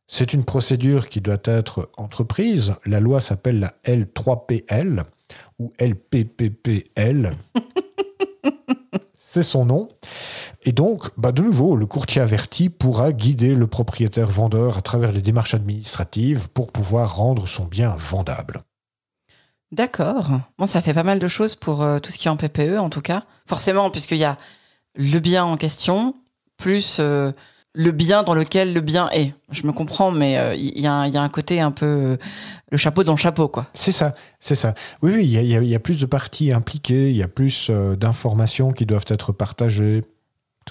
C'est 0.08 0.32
une 0.32 0.44
procédure 0.44 1.08
qui 1.08 1.20
doit 1.20 1.36
être 1.44 1.90
entreprise. 1.96 2.74
La 2.86 3.00
loi 3.00 3.20
s'appelle 3.20 3.58
la 3.58 3.74
L3PL 3.84 5.02
ou 5.58 5.72
LPPPL. 5.78 7.36
C'est 9.36 9.42
son 9.42 9.66
nom. 9.66 9.88
Et 10.62 10.72
donc, 10.72 11.10
bah 11.18 11.30
de 11.30 11.42
nouveau, 11.42 11.76
le 11.76 11.84
courtier 11.84 12.22
averti 12.22 12.70
pourra 12.70 13.12
guider 13.12 13.54
le 13.54 13.66
propriétaire 13.66 14.30
vendeur 14.30 14.78
à 14.78 14.80
travers 14.80 15.12
les 15.12 15.20
démarches 15.20 15.52
administratives 15.52 16.48
pour 16.48 16.72
pouvoir 16.72 17.16
rendre 17.16 17.46
son 17.46 17.66
bien 17.66 17.94
vendable. 17.98 18.62
D'accord. 19.72 20.40
Bon, 20.56 20.66
ça 20.66 20.80
fait 20.80 20.94
pas 20.94 21.02
mal 21.02 21.18
de 21.18 21.28
choses 21.28 21.54
pour 21.54 21.82
euh, 21.82 21.98
tout 21.98 22.10
ce 22.10 22.16
qui 22.16 22.28
est 22.28 22.30
en 22.30 22.38
PPE, 22.38 22.78
en 22.78 22.88
tout 22.88 23.02
cas. 23.02 23.24
Forcément, 23.46 23.90
puisqu'il 23.90 24.16
y 24.16 24.24
a 24.24 24.38
le 24.94 25.18
bien 25.18 25.44
en 25.44 25.58
question, 25.58 26.14
plus 26.56 26.96
euh, 26.98 27.30
le 27.76 27.92
bien 27.92 28.22
dans 28.22 28.34
lequel 28.34 28.72
le 28.72 28.80
bien 28.80 29.08
est. 29.10 29.34
Je 29.50 29.66
me 29.66 29.72
comprends, 29.72 30.10
mais 30.10 30.38
euh, 30.38 30.54
il 30.54 30.80
y, 30.80 30.86
a 30.86 30.94
un 30.94 31.28
côté 31.28 31.60
un 31.60 31.70
peu 31.70 32.16
le 32.70 32.76
chapeau 32.78 33.04
dans 33.04 33.12
le 33.12 33.18
chapeau, 33.18 33.48
quoi. 33.48 33.66
C'est 33.74 33.92
ça, 33.92 34.14
c'est 34.40 34.54
ça. 34.54 34.74
Oui, 35.02 35.12
il 35.18 35.26
y, 35.26 35.68
y, 35.68 35.74
a 35.74 35.80
plus 35.80 36.00
de 36.00 36.06
parties 36.06 36.52
impliquées, 36.52 37.10
il 37.10 37.16
y 37.16 37.22
a 37.22 37.28
plus 37.28 37.70
d'informations 37.70 38.72
qui 38.72 38.86
doivent 38.86 39.04
être 39.08 39.32
partagées. 39.32 40.00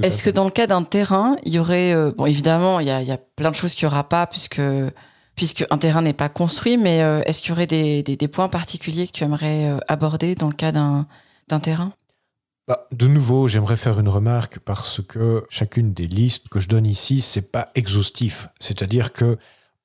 Est-ce 0.03 0.23
que 0.23 0.29
dans 0.29 0.43
le 0.43 0.51
cas 0.51 0.67
d'un 0.67 0.83
terrain, 0.83 1.37
il 1.43 1.53
y 1.53 1.59
aurait, 1.59 1.93
euh, 1.93 2.11
bon 2.11 2.25
évidemment, 2.25 2.79
il 2.79 2.87
y 2.87 2.91
a, 2.91 3.17
plein 3.17 3.51
de 3.51 3.55
choses 3.55 3.73
qu'il 3.73 3.87
n'y 3.87 3.93
aura 3.93 4.07
pas 4.07 4.27
puisque 4.27 4.61
puisque 5.35 5.65
un 5.69 5.77
terrain 5.77 6.01
n'est 6.01 6.13
pas 6.13 6.29
construit, 6.29 6.77
mais 6.77 7.01
euh, 7.01 7.21
est-ce 7.25 7.41
qu'il 7.41 7.49
y 7.49 7.51
aurait 7.51 7.67
des, 7.67 8.27
points 8.29 8.47
particuliers 8.47 9.05
que 9.05 9.11
tu 9.11 9.25
aimerais 9.25 9.69
euh, 9.69 9.79
aborder 9.89 10.33
dans 10.33 10.47
le 10.47 10.53
cas 10.53 10.71
d'un 10.71 11.05
terrain? 11.61 11.91
Bah, 12.67 12.87
de 12.91 13.07
nouveau, 13.07 13.47
j'aimerais 13.47 13.77
faire 13.77 13.99
une 13.99 14.09
remarque 14.09 14.57
parce 14.59 15.01
que 15.07 15.45
chacune 15.49 15.93
des 15.93 16.07
listes 16.07 16.49
que 16.49 16.59
je 16.59 16.67
donne 16.67 16.87
ici, 16.87 17.21
c'est 17.21 17.51
pas 17.51 17.69
exhaustif. 17.75 18.47
C'est-à-dire 18.59 19.13
que 19.13 19.37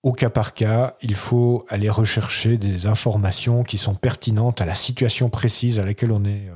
au 0.02 0.12
cas 0.12 0.30
par 0.30 0.54
cas, 0.54 0.96
il 1.02 1.14
faut 1.14 1.66
aller 1.68 1.90
rechercher 1.90 2.56
des 2.56 2.86
informations 2.86 3.64
qui 3.64 3.76
sont 3.76 3.94
pertinentes 3.94 4.62
à 4.62 4.64
la 4.64 4.74
situation 4.74 5.28
précise 5.28 5.78
à 5.78 5.84
laquelle 5.84 6.10
on 6.10 6.24
est 6.24 6.48
euh, 6.48 6.54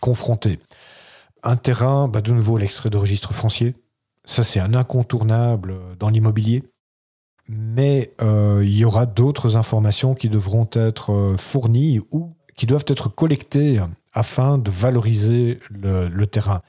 confronté. 0.00 0.58
Un 1.42 1.56
terrain, 1.56 2.08
bah, 2.08 2.22
de 2.22 2.32
nouveau 2.32 2.56
l'extrait 2.56 2.88
de 2.88 2.96
registre 2.96 3.34
foncier, 3.34 3.74
ça 4.24 4.44
c'est 4.44 4.60
un 4.60 4.72
incontournable 4.72 5.74
dans 5.98 6.08
l'immobilier. 6.08 6.64
Mais 7.46 8.14
euh, 8.22 8.62
il 8.64 8.76
y 8.76 8.86
aura 8.86 9.04
d'autres 9.04 9.56
informations 9.56 10.14
qui 10.14 10.30
devront 10.30 10.68
être 10.72 11.12
euh, 11.12 11.36
fournies 11.36 12.00
ou 12.10 12.30
qui 12.56 12.64
doivent 12.64 12.84
être 12.88 13.08
collectées 13.08 13.80
afin 14.18 14.58
de 14.58 14.70
valoriser 14.70 15.60
le, 15.70 16.26
terrain. 16.26 16.60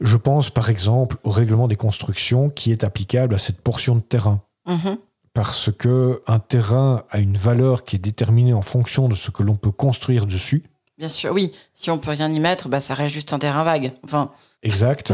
Je 0.00 0.16
pense 0.16 0.50
par 0.50 0.70
exemple 0.70 1.16
au 1.24 1.30
règlement 1.30 1.68
des 1.68 1.76
constructions 1.76 2.48
qui 2.48 2.72
est 2.72 2.84
applicable 2.84 3.34
à 3.34 3.38
cette 3.38 3.60
portion 3.60 3.96
de 3.96 4.00
terrain. 4.00 4.42
Mhm 4.66 4.98
parce 5.32 5.70
que 5.70 6.22
un 6.26 6.40
terrain 6.40 7.04
a 7.10 7.18
une 7.20 7.36
valeur 7.36 7.84
qui 7.84 7.96
est 7.96 8.00
déterminée 8.00 8.52
en 8.52 8.62
fonction 8.62 9.08
de 9.08 9.14
ce 9.14 9.30
que 9.30 9.42
l'on 9.44 9.54
peut 9.54 9.70
construire 9.70 10.26
dessus. 10.26 10.64
Bien 10.98 11.08
sûr, 11.08 11.32
oui. 11.32 11.52
Si 11.72 11.90
on 11.90 11.98
peut 11.98 12.10
rien 12.10 12.30
y 12.30 12.40
mettre, 12.40 12.68
bah, 12.68 12.80
ça 12.80 12.94
reste 12.94 13.14
juste 13.14 13.32
un 13.32 13.38
terrain 13.38 13.64
vague. 13.64 13.92
Enfin. 14.04 14.32
Exact. 14.62 15.12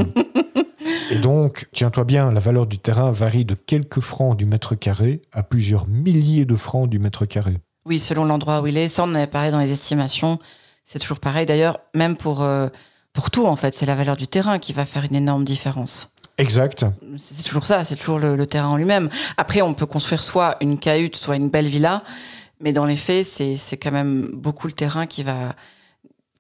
Et 1.11 1.19
donc, 1.19 1.69
tiens-toi 1.73 2.05
bien, 2.05 2.33
la 2.33 2.41
valeur 2.41 2.67
du 2.67 2.79
terrain 2.79 3.13
varie 3.13 3.45
de 3.45 3.55
quelques 3.55 4.01
francs 4.01 4.37
du 4.37 4.47
mètre 4.47 4.75
carré 4.75 5.23
à 5.33 5.43
plusieurs 5.43 5.87
milliers 5.87 6.45
de 6.45 6.57
francs 6.57 6.89
du 6.89 6.99
mètre 6.99 7.25
carré. 7.27 7.59
Oui, 7.85 8.01
selon 8.01 8.25
l'endroit 8.25 8.63
où 8.63 8.67
il 8.67 8.77
est. 8.77 8.89
Ça, 8.89 9.05
on 9.05 9.07
en 9.07 9.15
avait 9.15 9.29
parlé 9.29 9.53
dans 9.53 9.61
les 9.61 9.71
estimations. 9.71 10.41
C'est 10.89 11.01
toujours 11.01 11.19
pareil. 11.19 11.47
D'ailleurs, 11.47 11.81
même 11.95 12.17
pour, 12.17 12.43
euh, 12.43 12.69
pour 13.13 13.33
tout, 13.33 13.45
en 13.45 13.57
fait, 13.57 13.75
c'est 13.75 13.87
la 13.87 13.97
valeur 13.97 14.17
du 14.17 14.29
terrain 14.29 14.61
qui 14.61 14.73
va 14.73 14.87
faire 14.87 15.05
une 15.05 15.17
énorme 15.17 15.45
différence. 15.45 16.11
Exact. 16.39 16.87
C'est 17.19 17.43
toujours 17.43 17.67
ça, 17.67 17.85
c'est 17.85 17.97
toujours 17.97 18.21
le, 18.21 18.47
terrain 18.47 18.69
en 18.69 18.77
lui-même. 18.77 19.09
Après, 19.37 19.63
on 19.63 19.75
peut 19.75 19.87
construire 19.87 20.23
soit 20.23 20.57
une 20.61 20.79
cahute, 20.79 21.17
soit 21.17 21.37
une 21.37 21.49
belle 21.49 21.67
villa, 21.67 22.05
mais 22.61 22.73
dans 22.73 22.87
les 22.87 22.95
faits, 22.95 23.27
c'est 23.27 23.77
quand 23.79 23.91
même 23.91 24.31
beaucoup 24.33 24.69
le 24.69 24.75
terrain 24.75 25.07
qui 25.07 25.25
va 25.25 25.57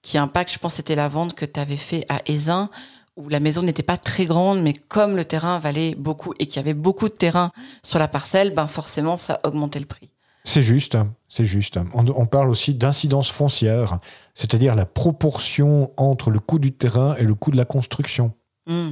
qui 0.02 0.16
impacte. 0.16 0.52
Je 0.52 0.58
pense 0.58 0.74
que 0.74 0.76
c'était 0.76 0.94
la 0.94 1.08
vente 1.08 1.34
que 1.34 1.44
tu 1.44 1.58
avais 1.58 1.76
fait 1.76 2.04
à 2.08 2.20
Aisin, 2.26 2.70
où 3.16 3.28
la 3.28 3.40
maison 3.40 3.62
n'était 3.62 3.82
pas 3.82 3.96
très 3.96 4.26
grande, 4.26 4.62
mais 4.62 4.74
comme 4.74 5.16
le 5.16 5.24
terrain 5.24 5.58
valait 5.58 5.96
beaucoup 5.96 6.34
et 6.38 6.46
qu'il 6.46 6.56
y 6.56 6.58
avait 6.60 6.74
beaucoup 6.74 7.08
de 7.08 7.14
terrain 7.14 7.50
sur 7.82 7.98
la 7.98 8.06
parcelle, 8.06 8.54
ben 8.54 8.68
forcément, 8.68 9.16
ça 9.16 9.40
augmentait 9.42 9.80
le 9.80 9.86
prix. 9.86 10.10
C'est 10.44 10.62
juste, 10.62 10.96
c'est 11.28 11.44
juste. 11.44 11.78
On, 11.92 12.26
parle 12.26 12.48
aussi 12.48 12.74
d'incidence 12.74 13.30
foncière, 13.30 13.98
c'est-à-dire 14.34 14.74
la 14.74 14.86
proportion 14.86 15.90
entre 15.96 16.30
le 16.30 16.38
coût 16.38 16.58
du 16.58 16.72
terrain 16.72 17.16
et 17.16 17.24
le 17.24 17.34
coût 17.34 17.50
de 17.50 17.56
la 17.56 17.64
construction. 17.64 18.32
Hmm 18.66 18.90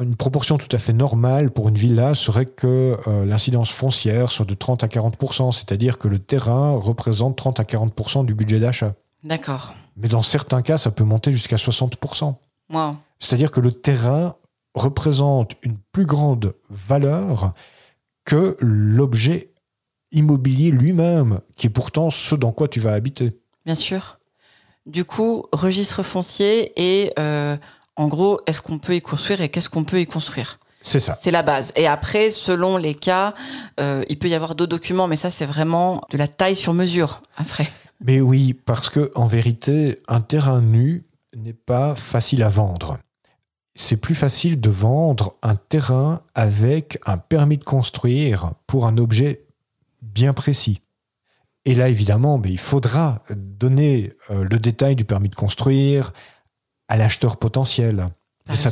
une 0.00 0.16
proportion 0.16 0.56
tout 0.56 0.74
à 0.74 0.78
fait 0.78 0.92
normale 0.92 1.50
pour 1.50 1.68
une 1.68 1.76
villa 1.76 2.14
serait 2.14 2.46
que 2.46 2.98
euh, 3.06 3.24
l'incidence 3.26 3.70
foncière 3.70 4.30
soit 4.30 4.46
de 4.46 4.54
30 4.54 4.84
à 4.84 4.88
40 4.88 5.16
c'est-à-dire 5.52 5.98
que 5.98 6.08
le 6.08 6.18
terrain 6.18 6.72
représente 6.76 7.36
30 7.36 7.60
à 7.60 7.64
40 7.64 8.24
du 8.24 8.34
budget 8.34 8.58
d'achat. 8.58 8.94
D'accord. 9.22 9.74
Mais 9.96 10.08
dans 10.08 10.22
certains 10.22 10.62
cas, 10.62 10.78
ça 10.78 10.90
peut 10.90 11.04
monter 11.04 11.32
jusqu'à 11.32 11.58
60 11.58 11.98
wow. 12.70 12.96
C'est-à-dire 13.18 13.50
que 13.50 13.60
le 13.60 13.72
terrain 13.72 14.36
représente 14.74 15.52
une 15.62 15.76
plus 15.92 16.06
grande 16.06 16.54
valeur 16.70 17.52
que 18.24 18.56
l'objet 18.60 19.51
immobilier 20.12 20.70
lui-même, 20.70 21.40
qui 21.56 21.66
est 21.66 21.70
pourtant 21.70 22.10
ce 22.10 22.34
dans 22.34 22.52
quoi 22.52 22.68
tu 22.68 22.80
vas 22.80 22.92
habiter. 22.92 23.38
Bien 23.64 23.74
sûr. 23.74 24.18
Du 24.86 25.04
coup, 25.04 25.44
registre 25.52 26.02
foncier 26.02 26.72
et 26.76 27.12
euh, 27.18 27.56
en 27.96 28.08
gros, 28.08 28.40
est-ce 28.46 28.62
qu'on 28.62 28.78
peut 28.78 28.96
y 28.96 29.02
construire 29.02 29.40
et 29.40 29.48
qu'est-ce 29.48 29.68
qu'on 29.68 29.84
peut 29.84 30.00
y 30.00 30.06
construire? 30.06 30.58
C'est 30.80 30.98
ça. 30.98 31.16
C'est 31.20 31.30
la 31.30 31.42
base. 31.42 31.72
Et 31.76 31.86
après, 31.86 32.30
selon 32.30 32.76
les 32.76 32.94
cas, 32.94 33.34
euh, 33.78 34.02
il 34.08 34.18
peut 34.18 34.28
y 34.28 34.34
avoir 34.34 34.54
d'autres 34.56 34.70
documents, 34.70 35.06
mais 35.06 35.16
ça, 35.16 35.30
c'est 35.30 35.46
vraiment 35.46 36.00
de 36.10 36.18
la 36.18 36.26
taille 36.26 36.56
sur 36.56 36.74
mesure. 36.74 37.22
Après. 37.36 37.70
Mais 38.04 38.20
oui, 38.20 38.52
parce 38.52 38.90
que 38.90 39.12
en 39.14 39.28
vérité, 39.28 40.00
un 40.08 40.20
terrain 40.20 40.60
nu 40.60 41.04
n'est 41.36 41.52
pas 41.52 41.94
facile 41.94 42.42
à 42.42 42.48
vendre. 42.48 42.98
C'est 43.74 43.96
plus 43.96 44.16
facile 44.16 44.60
de 44.60 44.68
vendre 44.68 45.36
un 45.42 45.54
terrain 45.54 46.22
avec 46.34 46.98
un 47.06 47.16
permis 47.16 47.56
de 47.56 47.64
construire 47.64 48.52
pour 48.66 48.86
un 48.86 48.98
objet 48.98 49.46
bien 50.12 50.32
précis. 50.32 50.80
Et 51.64 51.74
là, 51.74 51.88
évidemment, 51.88 52.38
mais 52.38 52.50
il 52.50 52.58
faudra 52.58 53.22
donner 53.30 54.12
euh, 54.30 54.44
le 54.44 54.58
détail 54.58 54.96
du 54.96 55.04
permis 55.04 55.28
de 55.28 55.34
construire, 55.34 56.12
à 56.88 56.96
l'acheteur 56.96 57.36
potentiel. 57.36 58.08
ça 58.54 58.70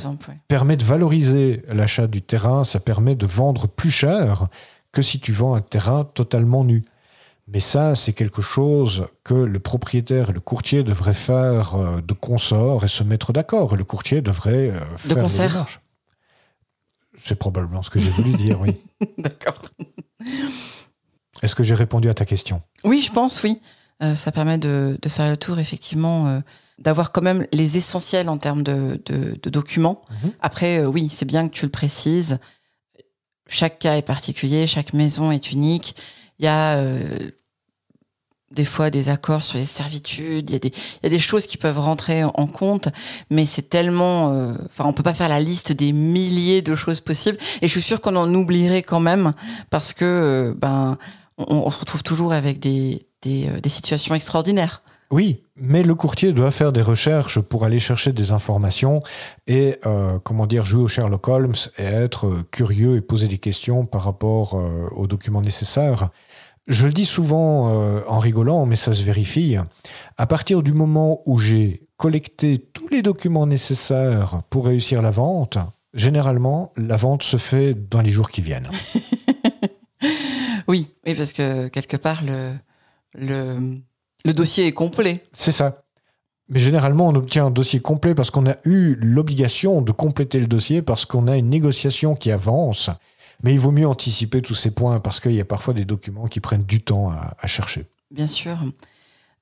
permet 0.48 0.76
de 0.76 0.85
valoriser 0.85 1.62
l'achat 1.68 2.07
du 2.07 2.20
terrain, 2.20 2.64
ça 2.64 2.81
permet 2.81 3.14
de 3.14 3.26
vendre 3.26 3.68
plus 3.68 3.90
cher 3.90 4.48
que 4.92 5.03
si 5.03 5.20
tu 5.20 5.33
vends 5.33 5.55
un 5.55 5.61
terrain 5.61 6.05
totalement 6.05 6.64
nu. 6.64 6.83
Mais 7.53 7.61
ça, 7.61 7.96
c'est 7.96 8.12
quelque 8.12 8.42
chose 8.42 9.07
que 9.24 9.35
le 9.35 9.59
propriétaire 9.59 10.31
et 10.31 10.33
le 10.33 10.40
courtier 10.40 10.83
devraient 10.85 11.14
faire 11.14 11.74
euh, 11.74 12.00
de 12.00 12.12
consort 12.12 12.85
et 12.85 12.88
se 12.88 13.03
mettre 13.03 13.33
d'accord. 13.33 13.76
Le 13.76 13.85
courtier 13.85 14.20
devrait 14.20 14.70
euh, 14.70 14.96
faire 14.98 15.16
de 15.16 15.20
concert. 15.20 15.66
C'est 17.16 17.35
probablement 17.35 17.83
ce 17.83 17.90
que 17.90 17.98
j'ai 17.98 18.11
voulu 18.11 18.33
dire, 18.35 18.61
oui. 18.61 18.76
D'accord. 19.18 19.61
Est-ce 21.42 21.55
que 21.55 21.64
j'ai 21.64 21.74
répondu 21.74 22.09
à 22.09 22.14
ta 22.14 22.24
question? 22.24 22.62
Oui, 22.85 23.00
je 23.00 23.12
pense, 23.12 23.42
oui. 23.42 23.61
Euh, 24.03 24.14
ça 24.14 24.33
permet 24.33 24.59
de, 24.59 24.98
faire 25.09 25.31
le 25.31 25.37
tour, 25.37 25.59
effectivement 25.59 26.40
d'avoir 26.81 27.12
quand 27.12 27.22
même 27.22 27.46
les 27.53 27.76
essentiels 27.76 28.29
en 28.29 28.38
termes 28.38 28.62
de, 28.62 29.00
documents. 29.44 30.00
Mhm. 30.11 30.33
Après, 30.40 30.79
euh, 30.79 30.87
oui, 30.87 31.09
c'est 31.09 31.26
bien 31.26 31.48
que 31.48 31.55
tu 31.55 31.64
le 31.64 31.70
précises. 31.70 32.38
Chaque 33.46 33.79
cas 33.79 33.96
est 33.96 34.03
particulier, 34.03 34.66
chaque 34.66 34.92
maison 34.92 35.31
est 35.31 35.53
unique. 35.53 35.94
Il 36.38 36.44
y 36.44 36.48
a 36.48 36.76
euh, 36.76 37.31
des 38.53 38.64
fois 38.64 38.90
des 38.90 39.09
accords 39.09 39.42
sur 39.42 39.59
les 39.59 39.64
servitudes, 39.64 40.50
il 40.50 40.53
y, 40.53 40.57
a 40.57 40.59
des, 40.59 40.68
il 40.68 41.00
y 41.05 41.07
a 41.07 41.11
des 41.11 41.18
choses 41.18 41.46
qui 41.46 41.57
peuvent 41.57 41.79
rentrer 41.79 42.24
en 42.24 42.46
compte, 42.46 42.88
mais 43.29 43.44
c'est 43.46 43.68
tellement... 43.68 44.33
Euh, 44.33 44.55
enfin, 44.66 44.85
on 44.87 44.92
peut 44.92 45.03
pas 45.03 45.14
faire 45.14 45.29
la 45.29 45.40
liste 45.40 45.72
des 45.72 45.92
milliers 45.92 46.62
de 46.62 46.74
choses 46.74 47.00
possibles. 47.00 47.38
Et 47.61 47.68
je 47.68 47.72
suis 47.72 47.83
sûre 47.83 48.00
qu'on 48.00 48.16
en 48.16 48.33
oublierait 48.33 48.83
quand 48.83 49.00
même, 49.00 49.35
parce 49.68 49.92
que 49.92 50.55
ben, 50.57 50.96
on, 51.48 51.70
se 51.70 51.79
retrouve 51.79 52.03
toujours 52.03 52.33
avec 52.33 52.59
des, 52.59 53.07
des, 53.22 53.48
des 53.61 53.68
situations 53.68 54.14
extraordinaires. 54.14 54.83
Oui, 55.12 55.42
mais 55.57 55.83
le 55.83 55.96
courtier 55.96 56.33
doit 56.33 56.53
faire 56.53 56.70
des 56.70 56.83
recherches 56.83 57.40
pour 57.40 57.64
aller 57.64 57.81
chercher 57.81 58.12
des 58.12 58.31
informations 58.31 59.03
et, 59.48 59.76
euh, 59.85 60.20
comment 60.22 60.46
dire, 60.46 60.64
jouer 60.64 60.83
au 60.85 60.88
Sherlock 60.88 61.26
Holmes 61.26 61.57
et 61.79 61.83
être 61.83 62.26
euh, 62.29 62.46
curieux 62.53 62.96
et 62.96 63.00
poser 63.00 63.26
des 63.26 63.38
questions 63.38 63.87
par 63.87 64.05
rapport 64.05 64.55
euh, 64.55 64.87
aux 64.94 65.09
documents 65.09 65.42
nécessaires. 65.42 66.11
Je 66.68 66.87
le 66.87 66.92
dis 66.92 67.07
souvent 67.07 68.03
en 68.07 68.18
rigolant, 68.20 68.64
mais 68.64 68.76
ça 68.76 68.92
se 68.92 69.03
vérifie. 69.03 69.57
À 70.16 70.26
partir 70.26 70.62
du 70.62 70.72
moment 70.72 71.20
où 71.26 71.38
j'ai 71.38 71.83
collecté 71.96 72.59
tous 72.72 72.87
les 72.88 73.03
documents 73.03 73.46
nécessaires 73.46 74.42
pour 74.50 74.66
réussir 74.66 75.03
la 75.03 75.11
vente, 75.11 75.59
généralement, 75.94 76.72
la 76.76 76.96
vente 76.96 77.24
se 77.24 77.38
fait 77.38 77.74
dans 77.74 78.03
les 78.03 78.11
jours 78.11 78.31
qui 78.31 78.40
viennent. 78.40 78.70
oui, 80.71 80.89
oui, 81.07 81.15
parce 81.15 81.33
que 81.33 81.69
quelque 81.69 81.97
part, 81.97 82.23
le, 82.25 82.53
le 83.15 83.81
le 84.25 84.33
dossier 84.33 84.67
est 84.67 84.73
complet. 84.73 85.25
C'est 85.33 85.53
ça. 85.53 85.83
Mais 86.49 86.59
généralement, 86.59 87.09
on 87.09 87.15
obtient 87.15 87.47
un 87.47 87.51
dossier 87.51 87.81
complet 87.81 88.15
parce 88.15 88.31
qu'on 88.31 88.49
a 88.49 88.57
eu 88.65 88.97
l'obligation 88.97 89.83
de 89.83 89.93
compléter 89.93 90.41
le 90.41 90.47
dossier, 90.47 90.83
parce 90.83 91.05
qu'on 91.05 91.29
a 91.29 91.37
une 91.37 91.49
négociation 91.49 92.17
qui 92.17 92.33
avance. 92.33 92.91
Mais 93.43 93.55
il 93.55 93.61
vaut 93.61 93.71
mieux 93.71 93.87
anticiper 93.87 94.43
tous 94.43 94.57
ces 94.57 94.73
points 94.73 95.01
parce 95.01 95.21
qu'il 95.21 95.33
y 95.33 95.41
a 95.41 95.45
parfois 95.45 95.75
des 95.75 95.85
documents 95.85 96.27
qui 96.27 96.41
prennent 96.41 96.65
du 96.65 96.83
temps 96.83 97.11
à, 97.11 97.47
chercher. 97.47 97.87
Bien 98.11 98.27
sûr. 98.27 98.59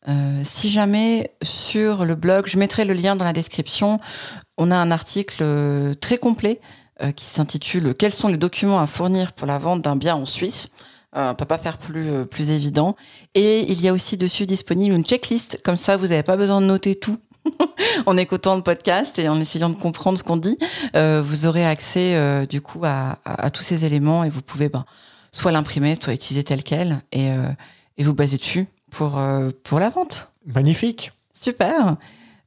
Euh, 0.06 0.42
si 0.44 0.70
jamais 0.70 1.32
sur 1.42 2.04
le 2.04 2.14
blog, 2.14 2.46
je 2.46 2.58
mettrai 2.58 2.84
le 2.84 2.94
lien 2.94 3.16
dans 3.16 3.24
la 3.24 3.32
description, 3.32 3.98
on 4.56 4.70
a 4.70 4.76
un 4.76 4.90
article 4.90 5.38
euh, 5.40 5.94
très 5.94 6.18
complet 6.18 6.60
euh, 7.02 7.10
qui 7.10 7.24
s'intitule 7.24 7.94
Quels 7.94 8.12
sont 8.12 8.28
les 8.28 8.36
documents 8.36 8.78
à 8.78 8.86
fournir 8.86 9.32
pour 9.32 9.46
la 9.46 9.58
vente 9.58 9.82
d'un 9.82 9.96
bien 9.96 10.14
en 10.14 10.26
Suisse? 10.26 10.68
On 11.12 11.34
peut 11.34 11.44
pas 11.44 11.58
faire 11.58 11.78
plus 11.78 12.10
euh, 12.10 12.24
plus 12.24 12.50
évident. 12.50 12.96
Et 13.34 13.70
il 13.70 13.80
y 13.80 13.88
a 13.88 13.92
aussi 13.92 14.16
dessus 14.16 14.46
disponible 14.46 14.94
une 14.94 15.04
checklist. 15.04 15.60
Comme 15.64 15.76
ça, 15.76 15.96
vous 15.96 16.08
n'avez 16.08 16.22
pas 16.22 16.36
besoin 16.36 16.60
de 16.60 16.66
noter 16.66 16.94
tout. 16.94 17.18
en 18.06 18.16
écoutant 18.18 18.56
le 18.56 18.62
podcast 18.62 19.18
et 19.18 19.28
en 19.28 19.40
essayant 19.40 19.70
de 19.70 19.76
comprendre 19.76 20.18
ce 20.18 20.24
qu'on 20.24 20.36
dit, 20.36 20.58
euh, 20.96 21.22
vous 21.24 21.46
aurez 21.46 21.64
accès 21.64 22.46
du 22.46 22.60
coup 22.60 22.82
à, 22.84 23.16
tous 23.54 23.62
ces 23.62 23.86
éléments 23.86 24.22
et 24.22 24.28
vous 24.28 24.42
pouvez 24.42 24.68
ben, 24.68 24.84
soit 25.32 25.50
l'imprimer, 25.50 25.96
soit 25.98 26.12
utiliser 26.12 26.44
tel 26.44 26.62
quel 26.62 27.00
et, 27.10 27.30
et 27.96 28.04
vous 28.04 28.12
baser 28.12 28.36
dessus 28.36 28.66
pour, 28.90 29.18
pour 29.62 29.80
la 29.80 29.88
vente. 29.88 30.30
Magnifique. 30.44 31.12
Super. 31.32 31.96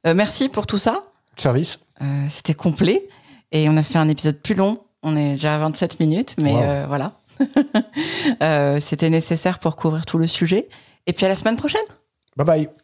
merci 0.04 0.48
pour 0.48 0.68
tout 0.68 0.78
ça. 0.78 1.02
Service. 1.36 1.80
C'était 2.28 2.54
complet 2.54 3.08
et 3.50 3.68
on 3.68 3.76
a 3.76 3.82
fait 3.82 3.98
un 3.98 4.08
épisode 4.08 4.36
plus 4.36 4.54
long. 4.54 4.82
On 5.02 5.16
est 5.16 5.32
déjà 5.32 5.56
à 5.56 5.58
27 5.58 5.98
minutes, 5.98 6.36
mais 6.38 6.86
voilà. 6.86 7.14
Euh, 8.42 8.80
c'était 8.80 9.10
nécessaire 9.10 9.58
pour 9.58 9.76
couvrir 9.76 10.04
tout 10.04 10.18
le 10.18 10.26
sujet. 10.26 10.68
Et 11.06 11.12
puis 11.12 11.26
à 11.26 11.28
la 11.28 11.36
semaine 11.36 11.56
prochaine. 11.56 11.80
Bye 12.36 12.46
bye. 12.46 12.81